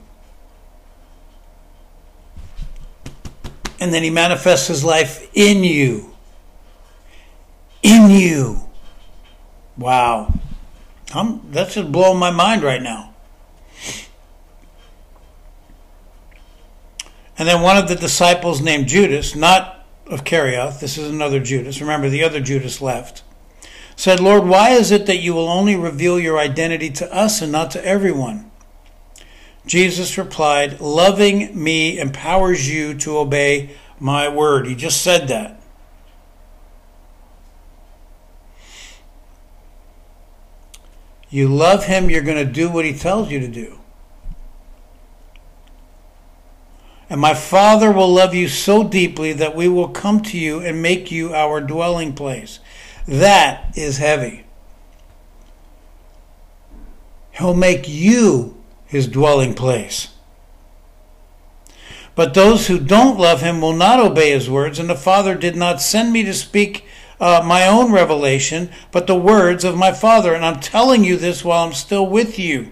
And 3.80 3.94
then 3.94 4.02
he 4.02 4.10
manifests 4.10 4.68
his 4.68 4.84
life 4.84 5.30
in 5.34 5.64
you. 5.64 6.16
In 7.84 8.10
you. 8.10 8.62
Wow. 9.78 10.34
I'm, 11.14 11.52
that's 11.52 11.76
just 11.76 11.92
blowing 11.92 12.18
my 12.18 12.32
mind 12.32 12.64
right 12.64 12.82
now. 12.82 13.13
And 17.38 17.48
then 17.48 17.62
one 17.62 17.78
of 17.78 17.88
the 17.88 17.96
disciples 17.96 18.62
named 18.62 18.88
Judas, 18.88 19.36
not 19.36 19.86
of 20.06 20.24
Kerioth, 20.24 20.80
this 20.80 20.98
is 20.98 21.10
another 21.10 21.40
Judas, 21.40 21.82
remember 21.82 22.10
the 22.10 22.24
other 22.24 22.40
Judas 22.40 22.82
left, 22.82 23.24
said, 23.96 24.20
Lord, 24.20 24.46
why 24.46 24.72
is 24.72 24.92
it 24.92 25.06
that 25.08 25.18
you 25.18 25.34
will 25.34 25.50
only 25.50 25.76
reveal 25.76 26.20
your 26.20 26.38
identity 26.38 26.90
to 26.92 27.14
us 27.14 27.42
and 27.42 27.52
not 27.52 27.72
to 27.72 27.86
everyone? 27.86 28.52
Jesus 29.66 30.18
replied, 30.18 30.82
Loving 30.82 31.62
me 31.62 31.98
empowers 31.98 32.70
you 32.70 32.94
to 32.96 33.18
obey 33.18 33.76
my 34.00 34.28
word. 34.28 34.68
He 34.68 34.76
just 34.76 35.02
said 35.02 35.28
that. 35.30 35.62
You 41.30 41.48
love 41.48 41.86
him, 41.86 42.10
you're 42.10 42.22
going 42.22 42.46
to 42.46 42.52
do 42.52 42.70
what 42.70 42.86
he 42.86 42.94
tells 42.94 43.32
you 43.32 43.40
to 43.40 43.48
do. 43.48 43.80
And 47.14 47.22
my 47.22 47.36
Father 47.36 47.92
will 47.92 48.12
love 48.12 48.34
you 48.34 48.48
so 48.48 48.84
deeply 48.84 49.34
that 49.34 49.56
we 49.56 49.68
will 49.68 49.90
come 49.90 50.24
to 50.24 50.36
you 50.36 50.62
and 50.62 50.82
make 50.82 51.12
you 51.12 51.32
our 51.32 51.62
dwelling 51.62 52.14
place. 52.14 52.60
That 53.08 53.78
is 53.78 54.00
heavy. 54.00 54.46
He'll 57.34 57.54
make 57.54 57.88
you 57.88 58.58
his 58.88 59.08
dwelling 59.08 59.54
place. 59.54 60.08
But 62.16 62.34
those 62.34 62.66
who 62.66 62.80
don't 62.80 63.20
love 63.20 63.42
him 63.42 63.62
will 63.62 63.76
not 63.76 64.00
obey 64.00 64.32
his 64.32 64.50
words, 64.50 64.80
and 64.80 64.90
the 64.90 64.96
Father 64.96 65.36
did 65.36 65.56
not 65.56 65.84
send 65.84 66.12
me 66.12 66.24
to 66.24 66.34
speak 66.34 66.84
uh, 67.20 67.44
my 67.46 67.68
own 67.68 67.92
revelation, 67.92 68.72
but 68.92 69.06
the 69.06 69.16
words 69.16 69.64
of 69.64 69.78
my 69.78 69.92
Father. 69.92 70.34
And 70.34 70.44
I'm 70.44 70.60
telling 70.60 71.04
you 71.04 71.18
this 71.18 71.46
while 71.46 71.64
I'm 71.64 71.74
still 71.74 72.08
with 72.08 72.40
you. 72.40 72.72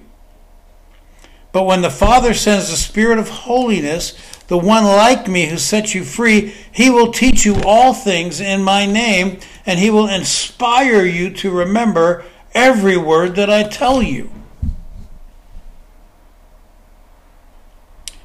But 1.52 1.64
when 1.64 1.82
the 1.82 1.90
Father 1.90 2.34
sends 2.34 2.70
the 2.70 2.78
Spirit 2.78 3.20
of 3.20 3.30
holiness, 3.30 4.16
the 4.48 4.58
one 4.58 4.84
like 4.84 5.28
me 5.28 5.48
who 5.48 5.58
sets 5.58 5.94
you 5.94 6.04
free, 6.04 6.54
he 6.72 6.90
will 6.90 7.12
teach 7.12 7.46
you 7.46 7.62
all 7.64 7.94
things 7.94 8.40
in 8.40 8.64
my 8.64 8.86
name, 8.86 9.40
and 9.66 9.80
he 9.80 9.90
will 9.90 10.08
inspire 10.08 11.04
you 11.04 11.30
to 11.32 11.52
remember 11.52 12.24
every 12.54 12.98
word 12.98 13.36
that 13.36 13.50
I 13.50 13.64
tell 13.64 14.02
you. 14.02 14.30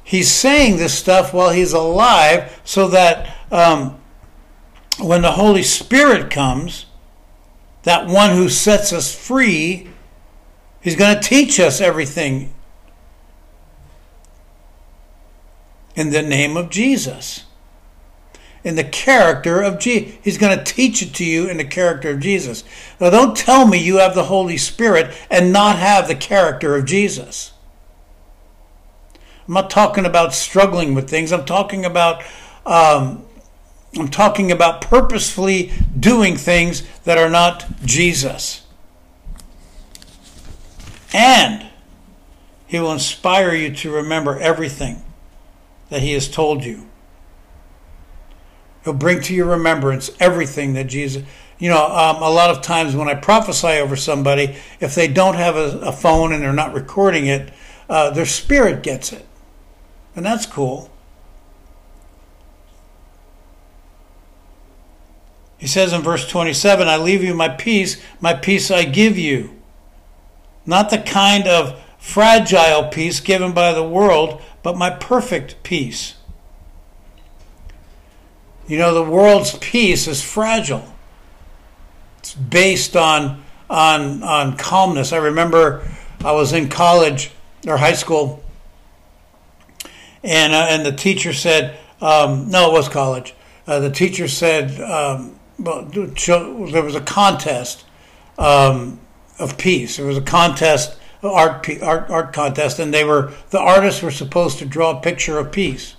He's 0.03 0.31
saying 0.31 0.77
this 0.77 0.97
stuff 0.97 1.33
while 1.33 1.49
he's 1.49 1.73
alive 1.73 2.61
so 2.63 2.87
that 2.87 3.35
um, 3.51 3.99
when 4.99 5.21
the 5.21 5.33
Holy 5.33 5.63
Spirit 5.63 6.31
comes, 6.31 6.85
that 7.83 8.07
one 8.07 8.31
who 8.31 8.47
sets 8.47 8.93
us 8.93 9.13
free, 9.13 9.89
he's 10.79 10.95
going 10.95 11.15
to 11.15 11.21
teach 11.21 11.59
us 11.59 11.81
everything 11.81 12.53
in 15.97 16.11
the 16.11 16.21
name 16.21 16.55
of 16.55 16.69
Jesus. 16.69 17.43
In 18.63 18.75
the 18.75 18.83
character 18.83 19.61
of 19.61 19.79
Jesus. 19.79 20.15
He's 20.21 20.37
going 20.37 20.57
to 20.57 20.63
teach 20.63 21.01
it 21.01 21.13
to 21.15 21.25
you 21.25 21.49
in 21.49 21.57
the 21.57 21.65
character 21.65 22.11
of 22.11 22.19
Jesus. 22.19 22.63
Now, 23.01 23.09
don't 23.09 23.35
tell 23.35 23.67
me 23.67 23.79
you 23.79 23.97
have 23.97 24.13
the 24.13 24.25
Holy 24.25 24.57
Spirit 24.57 25.13
and 25.29 25.51
not 25.51 25.77
have 25.77 26.07
the 26.07 26.15
character 26.15 26.75
of 26.75 26.85
Jesus. 26.85 27.51
I'm 29.47 29.55
not 29.55 29.69
talking 29.69 30.05
about 30.05 30.33
struggling 30.33 30.93
with 30.93 31.09
things. 31.09 31.33
I'm 31.33 31.45
talking 31.45 31.83
about 31.83 32.23
um, 32.65 33.25
I'm 33.97 34.09
talking 34.09 34.51
about 34.51 34.81
purposefully 34.81 35.71
doing 35.97 36.35
things 36.35 36.83
that 37.05 37.17
are 37.17 37.29
not 37.29 37.65
Jesus. 37.85 38.65
And 41.13 41.65
he 42.67 42.77
will 42.79 42.91
inspire 42.91 43.55
you 43.55 43.73
to 43.73 43.91
remember 43.91 44.37
everything 44.37 45.01
that 45.89 46.01
he 46.01 46.13
has 46.13 46.27
told 46.27 46.63
you. 46.63 46.87
He'll 48.83 48.93
bring 48.93 49.21
to 49.23 49.33
your 49.33 49.47
remembrance 49.47 50.11
everything 50.19 50.73
that 50.73 50.85
Jesus. 50.85 51.23
You 51.59 51.69
know, 51.69 51.85
um, 51.85 52.17
a 52.17 52.29
lot 52.29 52.51
of 52.51 52.61
times 52.61 52.95
when 52.95 53.09
I 53.09 53.15
prophesy 53.15 53.79
over 53.79 53.95
somebody, 53.95 54.55
if 54.79 54.95
they 54.95 55.07
don't 55.07 55.35
have 55.35 55.55
a, 55.55 55.79
a 55.79 55.91
phone 55.91 56.31
and 56.31 56.41
they're 56.41 56.53
not 56.53 56.73
recording 56.73 57.27
it, 57.27 57.51
uh, 57.89 58.11
their 58.11 58.25
spirit 58.25 58.83
gets 58.83 59.11
it. 59.11 59.25
And 60.15 60.25
that's 60.25 60.45
cool. 60.45 60.89
He 65.57 65.67
says 65.67 65.91
in 65.91 66.01
verse 66.01 66.27
27 66.27 66.87
I 66.87 66.97
leave 66.97 67.23
you 67.23 67.33
my 67.33 67.49
peace, 67.49 68.01
my 68.21 68.33
peace 68.33 68.69
I 68.69 68.83
give 68.83 69.17
you. 69.17 69.59
Not 70.65 70.89
the 70.89 70.99
kind 70.99 71.47
of 71.47 71.81
fragile 71.97 72.89
peace 72.89 73.19
given 73.19 73.53
by 73.53 73.73
the 73.73 73.83
world, 73.83 74.41
but 74.67 74.75
my 74.75 74.89
perfect 74.89 75.63
peace. 75.63 76.15
You 78.67 78.77
know, 78.77 78.93
the 78.93 79.01
world's 79.01 79.57
peace 79.59 80.09
is 80.09 80.21
fragile. 80.21 80.93
It's 82.17 82.35
based 82.35 82.97
on 82.97 83.45
on 83.69 84.23
on 84.23 84.57
calmness. 84.57 85.13
I 85.13 85.19
remember 85.19 85.89
I 86.21 86.33
was 86.33 86.51
in 86.51 86.67
college 86.67 87.31
or 87.65 87.77
high 87.77 87.93
school, 87.93 88.43
and 90.21 90.51
uh, 90.51 90.67
and 90.69 90.85
the 90.85 90.91
teacher 90.91 91.31
said, 91.31 91.79
um, 92.01 92.49
no, 92.49 92.69
it 92.69 92.73
was 92.73 92.89
college. 92.89 93.35
Uh, 93.65 93.79
the 93.79 93.89
teacher 93.89 94.27
said, 94.27 94.81
um, 94.81 95.39
well, 95.57 95.85
there 95.85 96.83
was 96.83 96.95
a 96.95 96.99
contest 96.99 97.85
um, 98.37 98.99
of 99.39 99.57
peace. 99.57 99.95
There 99.95 100.05
was 100.05 100.17
a 100.17 100.21
contest, 100.21 100.97
art, 101.23 101.67
art 101.81 102.09
art 102.09 102.33
contest, 102.33 102.79
and 102.79 102.93
they 102.93 103.03
were 103.03 103.33
the 103.49 103.59
artists 103.59 104.01
were 104.01 104.11
supposed 104.11 104.59
to 104.59 104.65
draw 104.65 104.97
a 104.97 105.01
picture 105.01 105.37
of 105.37 105.51
peace. 105.51 105.95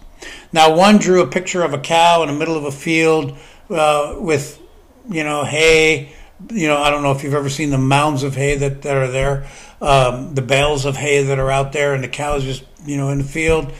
Now, 0.53 0.75
one 0.75 0.99
drew 0.99 1.23
a 1.23 1.27
picture 1.27 1.63
of 1.63 1.75
a 1.75 1.79
cow 1.79 2.23
in 2.23 2.29
the 2.29 2.35
middle 2.35 2.57
of 2.57 2.65
a 2.65 2.73
field 2.73 3.37
uh, 3.71 4.17
with, 4.19 4.61
you 5.09 5.25
know, 5.25 5.45
hay. 5.45 6.13
You 6.51 6.69
know, 6.69 6.79
I 6.79 6.91
don't 6.91 7.03
know 7.03 7.13
if 7.13 7.25
you've 7.25 7.35
ever 7.35 7.49
seen 7.49 7.71
the 7.71 7.79
mounds 7.79 8.23
of 8.23 8.35
hay 8.35 8.57
that, 8.57 8.83
that 8.83 8.97
are 8.97 9.11
there, 9.11 9.47
um, 9.81 10.35
the 10.35 10.43
bales 10.43 10.85
of 10.85 10.97
hay 10.97 11.25
that 11.25 11.39
are 11.39 11.51
out 11.51 11.73
there, 11.73 11.95
and 11.95 12.03
the 12.03 12.09
cows 12.09 12.45
just, 12.45 12.65
you 12.87 12.97
know, 12.97 13.11
in 13.11 13.19
the 13.19 13.25
field. 13.25 13.73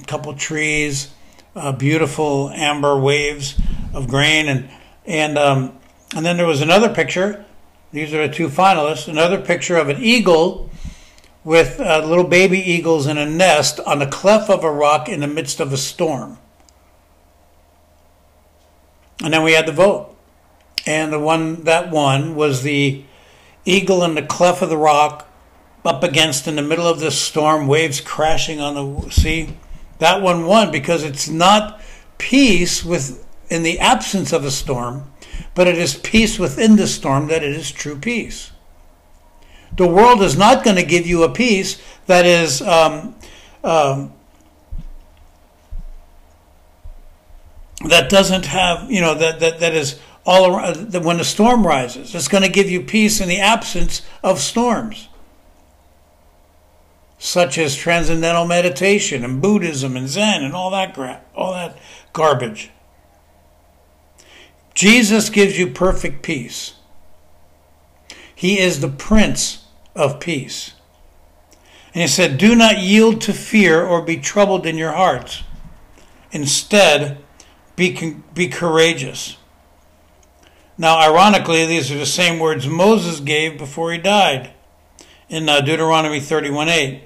A 0.00 0.04
couple 0.06 0.32
trees, 0.34 1.12
uh, 1.56 1.72
beautiful 1.72 2.50
amber 2.50 2.98
waves 2.98 3.60
of 3.92 4.08
grain, 4.08 4.48
and 4.48 4.68
and 5.06 5.38
um, 5.38 5.78
and 6.16 6.24
then 6.24 6.36
there 6.36 6.46
was 6.46 6.60
another 6.60 6.92
picture. 6.92 7.44
These 7.92 8.12
are 8.12 8.26
the 8.26 8.32
two 8.32 8.48
finalists. 8.48 9.06
Another 9.06 9.40
picture 9.40 9.76
of 9.76 9.88
an 9.88 10.02
eagle 10.02 10.70
with 11.44 11.78
uh, 11.78 12.02
little 12.04 12.24
baby 12.24 12.58
eagles 12.58 13.06
in 13.06 13.18
a 13.18 13.26
nest 13.26 13.78
on 13.80 13.98
the 13.98 14.06
cleft 14.06 14.48
of 14.48 14.64
a 14.64 14.70
rock 14.70 15.08
in 15.08 15.20
the 15.20 15.26
midst 15.26 15.60
of 15.60 15.72
a 15.72 15.76
storm. 15.76 16.38
And 19.22 19.32
then 19.32 19.42
we 19.42 19.52
had 19.52 19.66
the 19.66 19.72
vote. 19.72 20.16
And 20.86 21.12
the 21.12 21.20
one 21.20 21.64
that 21.64 21.90
won 21.90 22.34
was 22.34 22.62
the 22.62 23.04
eagle 23.64 24.02
in 24.04 24.14
the 24.14 24.22
cleft 24.22 24.62
of 24.62 24.70
the 24.70 24.76
rock 24.76 25.28
up 25.84 26.02
against 26.02 26.48
in 26.48 26.56
the 26.56 26.62
middle 26.62 26.86
of 26.86 26.98
this 26.98 27.20
storm, 27.20 27.66
waves 27.66 28.00
crashing 28.00 28.60
on 28.60 28.74
the 28.74 29.10
sea. 29.10 29.54
That 29.98 30.22
one 30.22 30.46
won 30.46 30.70
because 30.70 31.04
it's 31.04 31.28
not 31.28 31.80
peace 32.18 32.84
with 32.84 33.24
in 33.50 33.62
the 33.62 33.78
absence 33.78 34.32
of 34.32 34.44
a 34.44 34.50
storm, 34.50 35.12
but 35.54 35.66
it 35.66 35.76
is 35.76 35.96
peace 35.98 36.38
within 36.38 36.76
the 36.76 36.86
storm 36.86 37.28
that 37.28 37.42
it 37.42 37.52
is 37.52 37.70
true 37.70 37.96
peace. 37.96 38.50
The 39.76 39.86
world 39.86 40.22
is 40.22 40.36
not 40.36 40.64
going 40.64 40.76
to 40.76 40.84
give 40.84 41.06
you 41.06 41.24
a 41.24 41.30
peace 41.30 41.82
that 42.06 42.26
is 42.26 42.62
um, 42.62 43.14
um, 43.62 44.12
that 47.86 48.08
doesn't 48.08 48.46
have 48.46 48.90
you 48.90 49.00
know 49.00 49.14
that 49.14 49.40
that, 49.40 49.60
that 49.60 49.74
is 49.74 49.98
all 50.24 50.46
around 50.46 50.92
that 50.92 51.02
when 51.02 51.18
the 51.18 51.24
storm 51.24 51.66
rises. 51.66 52.14
It's 52.14 52.28
going 52.28 52.44
to 52.44 52.50
give 52.50 52.70
you 52.70 52.82
peace 52.82 53.20
in 53.20 53.28
the 53.28 53.40
absence 53.40 54.02
of 54.22 54.38
storms, 54.38 55.08
such 57.18 57.58
as 57.58 57.74
transcendental 57.74 58.46
meditation 58.46 59.24
and 59.24 59.42
Buddhism 59.42 59.96
and 59.96 60.08
Zen 60.08 60.44
and 60.44 60.54
all 60.54 60.70
that 60.70 60.94
crap, 60.94 61.28
all 61.34 61.52
that 61.52 61.76
garbage. 62.12 62.70
Jesus 64.74 65.30
gives 65.30 65.58
you 65.58 65.68
perfect 65.68 66.22
peace. 66.22 66.74
He 68.34 68.58
is 68.58 68.80
the 68.80 68.88
Prince 68.88 69.63
of 69.94 70.20
peace. 70.20 70.72
And 71.92 72.02
he 72.02 72.08
said, 72.08 72.38
Do 72.38 72.54
not 72.54 72.78
yield 72.78 73.20
to 73.22 73.32
fear 73.32 73.84
or 73.84 74.02
be 74.02 74.16
troubled 74.16 74.66
in 74.66 74.76
your 74.76 74.92
hearts. 74.92 75.42
Instead, 76.32 77.18
be, 77.76 78.16
be 78.34 78.48
courageous. 78.48 79.36
Now, 80.76 80.98
ironically, 80.98 81.66
these 81.66 81.92
are 81.92 81.98
the 81.98 82.06
same 82.06 82.40
words 82.40 82.66
Moses 82.66 83.20
gave 83.20 83.58
before 83.58 83.92
he 83.92 83.98
died 83.98 84.50
in 85.28 85.48
uh, 85.48 85.60
Deuteronomy 85.60 86.18
31 86.18 86.68
8. 86.68 87.02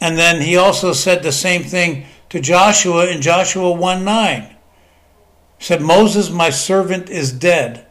And 0.00 0.18
then 0.18 0.40
he 0.40 0.56
also 0.56 0.92
said 0.92 1.22
the 1.22 1.32
same 1.32 1.62
thing 1.62 2.06
to 2.30 2.40
Joshua 2.40 3.06
in 3.06 3.20
Joshua 3.20 3.70
1 3.72 4.04
9. 4.04 4.42
He 5.58 5.64
said, 5.64 5.82
Moses, 5.82 6.30
my 6.30 6.50
servant, 6.50 7.10
is 7.10 7.32
dead. 7.32 7.86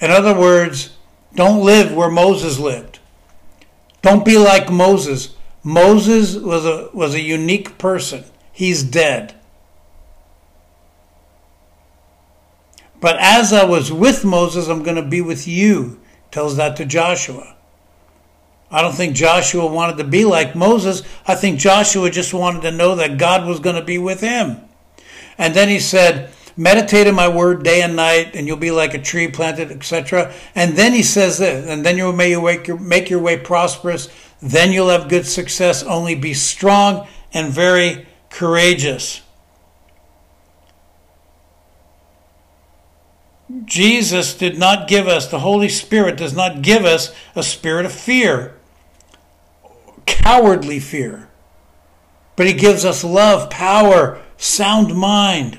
In 0.00 0.10
other 0.10 0.38
words, 0.38 0.96
don't 1.34 1.64
live 1.64 1.94
where 1.94 2.10
Moses 2.10 2.58
lived. 2.58 2.98
Don't 4.02 4.24
be 4.24 4.38
like 4.38 4.70
Moses. 4.70 5.34
Moses 5.62 6.36
was 6.36 6.64
a, 6.64 6.88
was 6.92 7.14
a 7.14 7.20
unique 7.20 7.78
person. 7.78 8.24
He's 8.52 8.82
dead. 8.82 9.34
But 13.00 13.16
as 13.18 13.52
I 13.52 13.64
was 13.64 13.92
with 13.92 14.24
Moses, 14.24 14.68
I'm 14.68 14.82
going 14.82 14.96
to 14.96 15.02
be 15.02 15.20
with 15.20 15.48
you. 15.48 16.00
Tells 16.30 16.56
that 16.56 16.76
to 16.76 16.84
Joshua. 16.84 17.56
I 18.70 18.82
don't 18.82 18.94
think 18.94 19.16
Joshua 19.16 19.66
wanted 19.66 19.96
to 19.98 20.04
be 20.04 20.24
like 20.24 20.54
Moses. 20.54 21.02
I 21.26 21.34
think 21.34 21.58
Joshua 21.58 22.10
just 22.10 22.32
wanted 22.32 22.62
to 22.62 22.70
know 22.70 22.94
that 22.96 23.18
God 23.18 23.46
was 23.46 23.58
going 23.58 23.76
to 23.76 23.82
be 23.82 23.98
with 23.98 24.20
him. 24.20 24.58
And 25.38 25.54
then 25.54 25.68
he 25.68 25.80
said, 25.80 26.30
meditate 26.56 27.06
in 27.06 27.14
my 27.14 27.28
word 27.28 27.62
day 27.62 27.82
and 27.82 27.96
night, 27.96 28.34
and 28.34 28.46
you'll 28.46 28.56
be 28.56 28.70
like 28.70 28.94
a 28.94 29.00
tree 29.00 29.28
planted, 29.28 29.70
etc. 29.70 30.32
And 30.54 30.76
then 30.76 30.92
he 30.92 31.02
says 31.02 31.38
this, 31.38 31.66
and 31.66 31.84
then 31.84 31.96
your, 31.96 32.14
way, 32.14 32.58
make 32.78 33.10
your 33.10 33.20
way 33.20 33.36
prosperous. 33.38 34.08
Then 34.40 34.72
you'll 34.72 34.88
have 34.88 35.08
good 35.08 35.26
success. 35.26 35.82
Only 35.82 36.14
be 36.14 36.34
strong 36.34 37.06
and 37.32 37.52
very 37.52 38.06
courageous. 38.30 39.22
Jesus 43.64 44.34
did 44.34 44.58
not 44.58 44.88
give 44.88 45.08
us, 45.08 45.26
the 45.26 45.40
Holy 45.40 45.68
Spirit 45.68 46.16
does 46.16 46.34
not 46.34 46.62
give 46.62 46.84
us 46.84 47.12
a 47.34 47.42
spirit 47.42 47.84
of 47.84 47.92
fear, 47.92 48.56
cowardly 50.06 50.78
fear. 50.78 51.28
But 52.36 52.46
He 52.46 52.52
gives 52.52 52.84
us 52.84 53.02
love, 53.02 53.50
power, 53.50 54.22
sound 54.36 54.94
mind. 54.94 55.58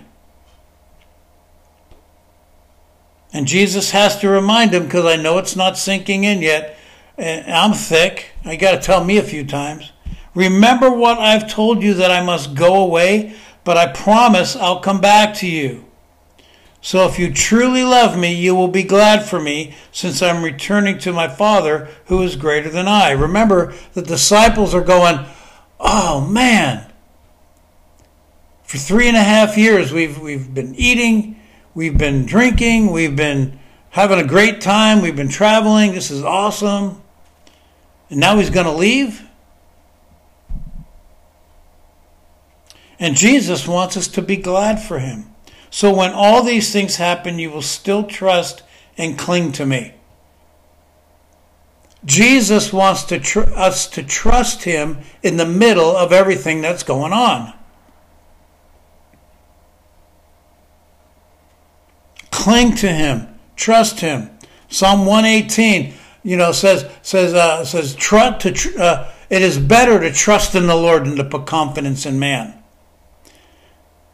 And 3.34 3.48
Jesus 3.48 3.92
has 3.92 4.20
to 4.20 4.30
remind 4.30 4.74
him 4.74 4.84
because 4.86 5.06
I 5.06 5.16
know 5.16 5.38
it's 5.38 5.56
not 5.56 5.78
sinking 5.78 6.24
in 6.24 6.42
yet. 6.42 6.78
I'm 7.18 7.74
thick. 7.74 8.32
I 8.44 8.56
got 8.56 8.72
to 8.72 8.80
tell 8.80 9.04
me 9.04 9.18
a 9.18 9.24
few 9.24 9.46
times. 9.46 9.92
Remember 10.34 10.90
what 10.90 11.20
I've 11.20 11.52
told 11.52 11.84
you 11.84 11.94
that 11.96 12.12
I 12.12 12.24
must 12.24 12.56
go 12.56 12.84
away, 12.84 13.36
but 13.64 13.78
I 13.78 13.92
promise 13.92 14.56
I'll 14.56 14.80
come 14.80 15.02
back 15.02 15.36
to 15.36 15.48
you. 15.48 15.86
So 16.82 17.06
if 17.06 17.20
you 17.20 17.32
truly 17.32 17.84
love 17.84 18.18
me, 18.18 18.34
you 18.34 18.56
will 18.56 18.68
be 18.68 18.84
glad 18.84 19.24
for 19.24 19.40
me, 19.40 19.76
since 19.92 20.22
I'm 20.22 20.44
returning 20.44 20.98
to 21.00 21.14
my 21.14 21.28
Father 21.28 21.88
who 22.06 22.24
is 22.24 22.36
greater 22.36 22.70
than 22.70 22.88
I. 22.88 23.12
Remember, 23.12 23.74
the 23.94 24.02
disciples 24.02 24.74
are 24.74 24.82
going, 24.82 25.26
Oh 25.80 26.22
man, 26.22 26.92
for 28.64 28.78
three 28.78 29.08
and 29.08 29.18
a 29.18 29.24
half 29.24 29.58
years 29.58 29.92
we've, 29.92 30.20
we've 30.20 30.54
been 30.54 30.74
eating 30.76 31.41
We've 31.74 31.98
been 31.98 32.26
drinking. 32.26 32.92
We've 32.92 33.16
been 33.16 33.60
having 33.92 34.20
a 34.20 34.28
great 34.28 34.62
time. 34.62 35.02
We've 35.02 35.16
been 35.16 35.30
traveling. 35.30 35.94
This 35.94 36.12
is 36.12 36.24
awesome. 36.24 37.02
And 38.10 38.20
now 38.20 38.38
he's 38.38 38.50
going 38.50 38.66
to 38.66 38.72
leave? 38.72 39.24
And 43.00 43.16
Jesus 43.16 43.68
wants 43.68 43.98
us 43.98 44.08
to 44.10 44.22
be 44.22 44.38
glad 44.38 44.80
for 44.80 45.00
him. 45.00 45.34
So 45.70 45.94
when 45.94 46.12
all 46.12 46.44
these 46.44 46.72
things 46.74 46.98
happen, 46.98 47.40
you 47.40 47.50
will 47.50 47.62
still 47.62 48.04
trust 48.04 48.64
and 48.98 49.18
cling 49.18 49.54
to 49.54 49.66
me. 49.66 49.96
Jesus 52.04 52.74
wants 52.74 53.04
to 53.06 53.20
tr- 53.20 53.50
us 53.56 53.88
to 53.92 54.04
trust 54.04 54.64
him 54.64 55.00
in 55.24 55.38
the 55.38 55.46
middle 55.46 55.96
of 55.96 56.12
everything 56.12 56.62
that's 56.62 56.84
going 56.84 57.14
on. 57.14 57.54
Cling 62.42 62.76
to 62.78 62.92
Him. 62.92 63.28
Trust 63.56 64.00
Him. 64.00 64.32
Psalm 64.68 65.06
118, 65.06 65.94
you 66.24 66.38
know, 66.38 66.52
says 66.52 66.90
says 67.04 67.36
uh, 67.36 67.64
says 67.64 67.94
trust 67.94 68.42
to 68.42 68.52
tr- 68.52 68.82
uh, 68.82 69.12
it 69.30 69.44
is 69.44 69.60
better 69.60 70.00
to 70.00 70.12
trust 70.12 70.56
in 70.56 70.66
the 70.66 70.76
Lord 70.76 71.06
than 71.06 71.16
to 71.18 71.24
put 71.24 71.46
confidence 71.46 72.06
in 72.06 72.18
man. 72.18 72.56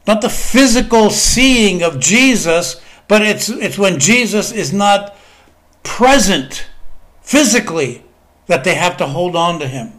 not 0.06 0.22
the 0.22 0.30
physical 0.30 1.10
seeing 1.10 1.84
of 1.84 2.00
Jesus, 2.00 2.82
but 3.08 3.22
it's 3.22 3.48
it's 3.48 3.78
when 3.78 4.00
Jesus 4.00 4.52
is 4.52 4.74
not 4.74 5.16
present 5.84 6.68
physically 7.22 8.04
that 8.48 8.63
they 8.66 8.76
have 8.76 8.98
to 8.98 9.08
hold 9.08 9.36
on 9.36 9.60
to 9.60 9.68
him. 9.68 9.94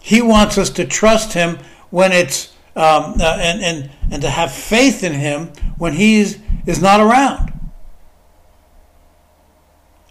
He 0.00 0.22
wants 0.22 0.56
us 0.56 0.70
to 0.70 0.86
trust 0.86 1.34
him 1.34 1.58
when 1.90 2.12
it's 2.12 2.51
um, 2.74 3.14
uh, 3.20 3.38
and 3.40 3.62
and 3.62 3.90
and 4.10 4.22
to 4.22 4.30
have 4.30 4.52
faith 4.52 5.02
in 5.02 5.12
him 5.12 5.48
when 5.78 5.94
he 5.94 6.20
is, 6.20 6.38
is 6.66 6.80
not 6.80 7.00
around. 7.00 7.52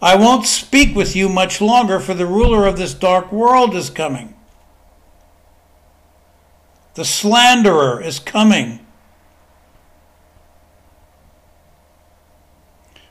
I 0.02 0.16
won't 0.16 0.46
speak 0.46 0.96
with 0.96 1.14
you 1.14 1.28
much 1.28 1.60
longer, 1.60 2.00
for 2.00 2.12
the 2.12 2.26
ruler 2.26 2.66
of 2.66 2.76
this 2.76 2.92
dark 2.92 3.30
world 3.30 3.76
is 3.76 3.88
coming. 3.88 4.34
The 6.94 7.04
slanderer 7.04 8.02
is 8.02 8.18
coming. 8.18 8.84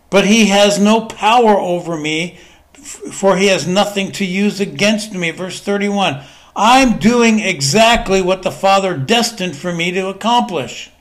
But 0.10 0.28
he 0.28 0.48
has 0.48 0.78
no 0.78 1.06
power 1.06 1.58
over 1.58 1.98
me, 1.98 2.38
for 2.74 3.38
he 3.38 3.48
has 3.48 3.66
nothing 3.66 4.12
to 4.14 4.26
use 4.26 4.60
against 4.60 5.14
me. 5.14 5.32
Verse 5.32 5.62
31 5.62 6.24
I'm 6.56 6.98
doing 6.98 7.40
exactly 7.40 8.22
what 8.22 8.44
the 8.44 8.52
Father 8.52 8.98
destined 8.98 9.56
for 9.56 9.72
me 9.72 9.92
to 9.92 10.08
accomplish. 10.08 10.92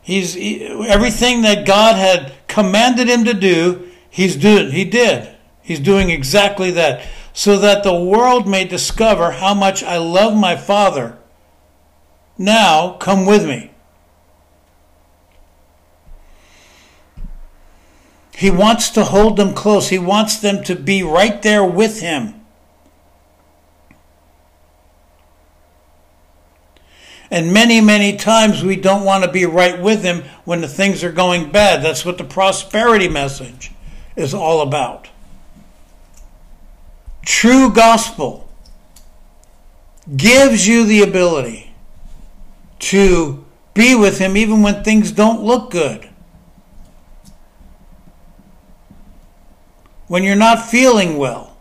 He's 0.00 0.36
everything 0.36 1.42
that 1.42 1.66
God 1.66 1.96
had 1.96 2.32
commanded 2.46 3.08
him 3.08 3.26
to 3.26 3.34
do, 3.34 3.90
he's 4.08 4.36
doing. 4.36 4.70
He 4.70 4.84
did. 4.84 5.36
He's 5.60 5.80
doing 5.80 6.08
exactly 6.08 6.70
that, 6.70 7.06
so 7.34 7.58
that 7.58 7.82
the 7.82 7.94
world 7.94 8.48
may 8.48 8.64
discover 8.64 9.32
how 9.32 9.52
much 9.52 9.82
I 9.84 9.98
love 9.98 10.34
my 10.34 10.56
Father. 10.56 11.18
Now 12.38 12.92
come 12.92 13.26
with 13.26 13.46
me. 13.46 13.72
He 18.38 18.52
wants 18.52 18.90
to 18.90 19.02
hold 19.02 19.36
them 19.36 19.52
close. 19.52 19.88
He 19.88 19.98
wants 19.98 20.36
them 20.36 20.62
to 20.62 20.76
be 20.76 21.02
right 21.02 21.42
there 21.42 21.64
with 21.64 22.00
him. 22.00 22.38
And 27.30 27.52
many, 27.52 27.80
many 27.80 28.16
times 28.16 28.62
we 28.62 28.76
don't 28.76 29.04
want 29.04 29.24
to 29.24 29.30
be 29.30 29.44
right 29.44 29.80
with 29.80 30.02
Him 30.02 30.22
when 30.44 30.62
the 30.62 30.68
things 30.68 31.04
are 31.04 31.12
going 31.12 31.50
bad. 31.50 31.82
That's 31.82 32.04
what 32.04 32.16
the 32.16 32.24
prosperity 32.24 33.08
message 33.08 33.70
is 34.16 34.32
all 34.32 34.62
about. 34.62 35.08
True 37.26 37.70
gospel 37.70 38.48
gives 40.16 40.66
you 40.66 40.86
the 40.86 41.02
ability 41.02 41.74
to 42.78 43.44
be 43.74 43.94
with 43.94 44.18
Him 44.18 44.36
even 44.36 44.62
when 44.62 44.82
things 44.82 45.12
don't 45.12 45.42
look 45.42 45.70
good. 45.70 46.07
When 50.08 50.24
you're 50.24 50.36
not 50.36 50.68
feeling 50.68 51.16
well 51.16 51.58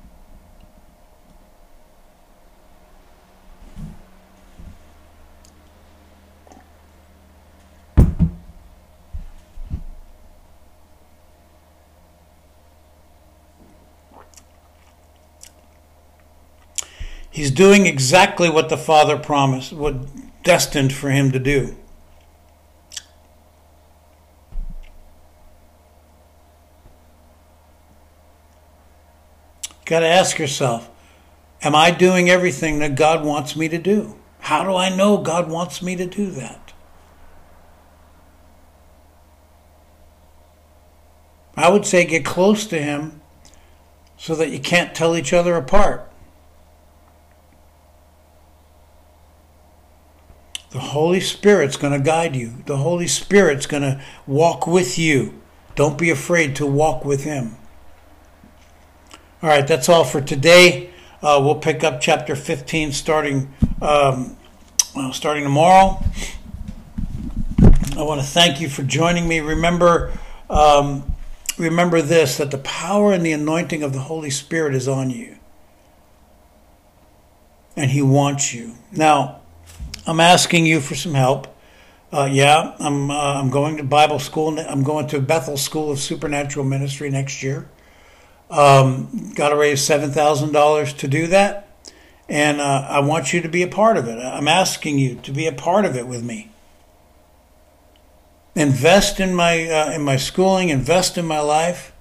He's 17.37 17.51
doing 17.51 17.85
exactly 17.85 18.49
what 18.49 18.69
the 18.69 18.77
Father 18.77 19.15
promised, 19.15 19.71
what 19.71 19.93
destined 20.41 20.91
for 20.91 21.11
him 21.11 21.31
to 21.33 21.37
do. 21.37 21.77
Got 29.87 30.01
to 30.01 30.07
ask 30.07 30.37
yourself, 30.37 30.89
am 31.61 31.73
I 31.73 31.91
doing 31.91 32.29
everything 32.29 32.79
that 32.79 32.95
God 32.95 33.25
wants 33.25 33.55
me 33.55 33.69
to 33.69 33.77
do? 33.77 34.17
How 34.39 34.65
do 34.65 34.75
I 34.75 34.93
know 34.93 35.17
God 35.17 35.49
wants 35.49 35.81
me 35.81 35.95
to 35.95 36.05
do 36.05 36.29
that? 36.31 36.73
I 41.55 41.69
would 41.69 41.85
say 41.85 42.03
get 42.03 42.25
close 42.25 42.67
to 42.67 42.77
Him 42.77 43.21
so 44.17 44.35
that 44.35 44.49
you 44.49 44.59
can't 44.59 44.93
tell 44.93 45.15
each 45.15 45.31
other 45.31 45.55
apart. 45.55 46.11
The 50.71 50.79
Holy 50.79 51.21
Spirit's 51.21 51.77
going 51.77 51.93
to 51.93 52.05
guide 52.05 52.35
you. 52.35 52.55
The 52.65 52.77
Holy 52.77 53.07
Spirit's 53.07 53.65
going 53.65 53.83
to 53.83 54.01
walk 54.27 54.67
with 54.67 54.99
you. 54.99 55.41
Don't 55.75 55.97
be 55.97 56.09
afraid 56.09 56.57
to 56.57 56.65
walk 56.65 57.05
with 57.05 57.23
Him. 57.23 57.56
All 59.39 59.49
right, 59.49 59.67
that's 59.67 59.87
all 59.87 60.03
for 60.03 60.19
today. 60.19 60.89
Uh, 61.21 61.39
we'll 61.43 61.59
pick 61.59 61.83
up 61.83 62.01
chapter 62.01 62.35
15 62.35 62.91
starting 62.91 63.53
um, 63.83 64.35
well, 64.95 65.13
starting 65.13 65.43
tomorrow. 65.43 66.03
I 67.95 68.01
want 68.01 68.19
to 68.19 68.25
thank 68.25 68.59
you 68.59 68.67
for 68.67 68.81
joining 68.81 69.27
me. 69.27 69.39
Remember, 69.39 70.11
um, 70.49 71.13
remember 71.55 72.01
this: 72.01 72.37
that 72.37 72.49
the 72.49 72.57
power 72.57 73.13
and 73.13 73.23
the 73.23 73.31
anointing 73.31 73.83
of 73.83 73.93
the 73.93 73.99
Holy 73.99 74.31
Spirit 74.31 74.73
is 74.73 74.87
on 74.87 75.11
you, 75.11 75.37
and 77.75 77.91
He 77.91 78.01
wants 78.01 78.55
you. 78.55 78.73
Now, 78.91 79.41
I'm 80.07 80.19
asking 80.19 80.65
you 80.65 80.81
for 80.81 80.95
some 80.95 81.13
help. 81.13 81.55
Uh, 82.11 82.27
yeah, 82.31 82.75
I'm 82.79 83.11
uh, 83.11 83.39
I'm 83.39 83.51
going 83.51 83.77
to 83.77 83.83
Bible 83.83 84.17
school. 84.17 84.59
I'm 84.59 84.81
going 84.81 85.05
to 85.09 85.21
Bethel 85.21 85.57
School 85.57 85.91
of 85.91 85.99
Supernatural 85.99 86.65
Ministry 86.65 87.11
next 87.11 87.43
year. 87.43 87.69
Um, 88.49 89.33
Got 89.35 89.49
to 89.49 89.55
raise 89.55 89.83
seven 89.83 90.11
thousand 90.11 90.53
dollars 90.53 90.93
to 90.93 91.07
do 91.07 91.27
that, 91.27 91.67
and 92.29 92.61
uh, 92.61 92.87
I 92.89 92.99
want 92.99 93.33
you 93.33 93.41
to 93.41 93.49
be 93.49 93.61
a 93.61 93.67
part 93.67 93.97
of 93.97 94.07
it. 94.07 94.17
I'm 94.17 94.47
asking 94.47 94.99
you 94.99 95.15
to 95.15 95.31
be 95.31 95.47
a 95.47 95.51
part 95.51 95.85
of 95.85 95.95
it 95.95 96.07
with 96.07 96.23
me. 96.23 96.51
Invest 98.55 99.19
in 99.19 99.35
my 99.35 99.69
uh, 99.69 99.91
in 99.91 100.01
my 100.01 100.17
schooling. 100.17 100.69
Invest 100.69 101.17
in 101.17 101.25
my 101.25 101.39
life. 101.39 101.91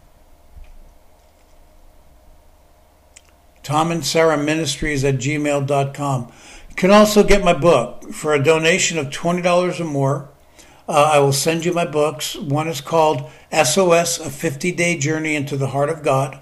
Tom 3.67 3.91
and 3.91 4.07
Sarah 4.07 4.39
Ministries 4.39 5.05
at 5.05 5.17
gmail.com. 5.17 6.33
You 6.71 6.77
can 6.77 6.93
also 6.93 7.25
get 7.25 7.43
my 7.43 7.53
book 7.53 8.13
for 8.13 8.33
a 8.33 8.41
donation 8.41 8.97
of 8.97 9.09
$20 9.09 9.81
or 9.81 9.85
more. 9.85 10.29
Uh, 10.89 11.11
I 11.15 11.19
will 11.19 11.33
send 11.33 11.65
you 11.65 11.73
my 11.73 11.85
books. 11.85 12.37
One 12.37 12.69
is 12.69 12.81
called 12.81 13.29
SOS, 13.53 14.21
A 14.21 14.31
50 14.31 14.73
Day 14.73 14.97
Journey 14.97 15.35
into 15.35 15.57
the 15.57 15.69
Heart 15.69 15.91
of 15.91 16.03
God. 16.03 16.39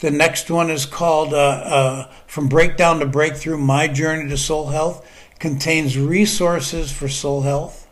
The 0.00 0.10
next 0.10 0.50
one 0.50 0.70
is 0.70 0.86
called 0.86 1.32
uh, 1.32 1.36
uh, 1.36 2.12
From 2.26 2.48
Breakdown 2.48 3.00
to 3.00 3.06
Breakthrough 3.06 3.58
My 3.58 3.86
Journey 3.88 4.28
to 4.30 4.36
Soul 4.36 4.68
Health. 4.68 5.08
Contains 5.38 5.96
resources 5.96 6.90
for 6.90 7.08
soul 7.08 7.42
health. 7.42 7.88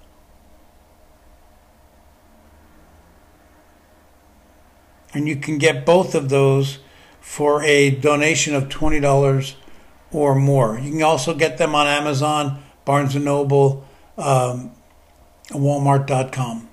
And 5.14 5.28
you 5.28 5.36
can 5.36 5.58
get 5.58 5.86
both 5.86 6.14
of 6.14 6.28
those 6.28 6.78
for 7.20 7.62
a 7.62 7.90
donation 7.90 8.54
of 8.54 8.68
$20 8.68 9.54
or 10.12 10.34
more. 10.34 10.78
You 10.78 10.92
can 10.92 11.02
also 11.02 11.34
get 11.34 11.58
them 11.58 11.74
on 11.74 11.86
Amazon, 11.86 12.62
Barnes 12.84 13.14
& 13.14 13.16
Noble, 13.16 13.86
um, 14.18 14.75
Walmart.com. 15.50 16.68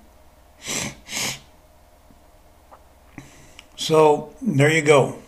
So 3.76 4.34
there 4.40 4.70
you 4.70 4.82
go. 4.82 5.18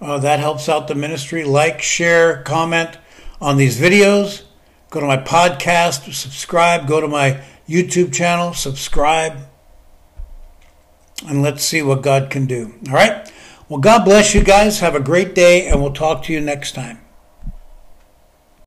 Uh, 0.00 0.18
that 0.18 0.38
helps 0.38 0.68
out 0.68 0.88
the 0.88 0.94
ministry. 0.94 1.44
Like, 1.44 1.82
share, 1.82 2.42
comment 2.42 2.96
on 3.40 3.58
these 3.58 3.78
videos. 3.78 4.44
Go 4.88 5.00
to 5.00 5.06
my 5.06 5.18
podcast, 5.18 6.12
subscribe. 6.14 6.88
Go 6.88 7.00
to 7.00 7.08
my 7.08 7.42
YouTube 7.68 8.12
channel, 8.12 8.54
subscribe. 8.54 9.38
And 11.28 11.42
let's 11.42 11.62
see 11.62 11.82
what 11.82 12.02
God 12.02 12.30
can 12.30 12.46
do. 12.46 12.74
All 12.88 12.94
right? 12.94 13.30
Well, 13.68 13.78
God 13.78 14.04
bless 14.04 14.34
you 14.34 14.42
guys. 14.42 14.80
Have 14.80 14.94
a 14.94 15.00
great 15.00 15.34
day, 15.34 15.66
and 15.66 15.80
we'll 15.82 15.92
talk 15.92 16.24
to 16.24 16.32
you 16.32 16.40
next 16.40 16.74
time. 16.74 16.98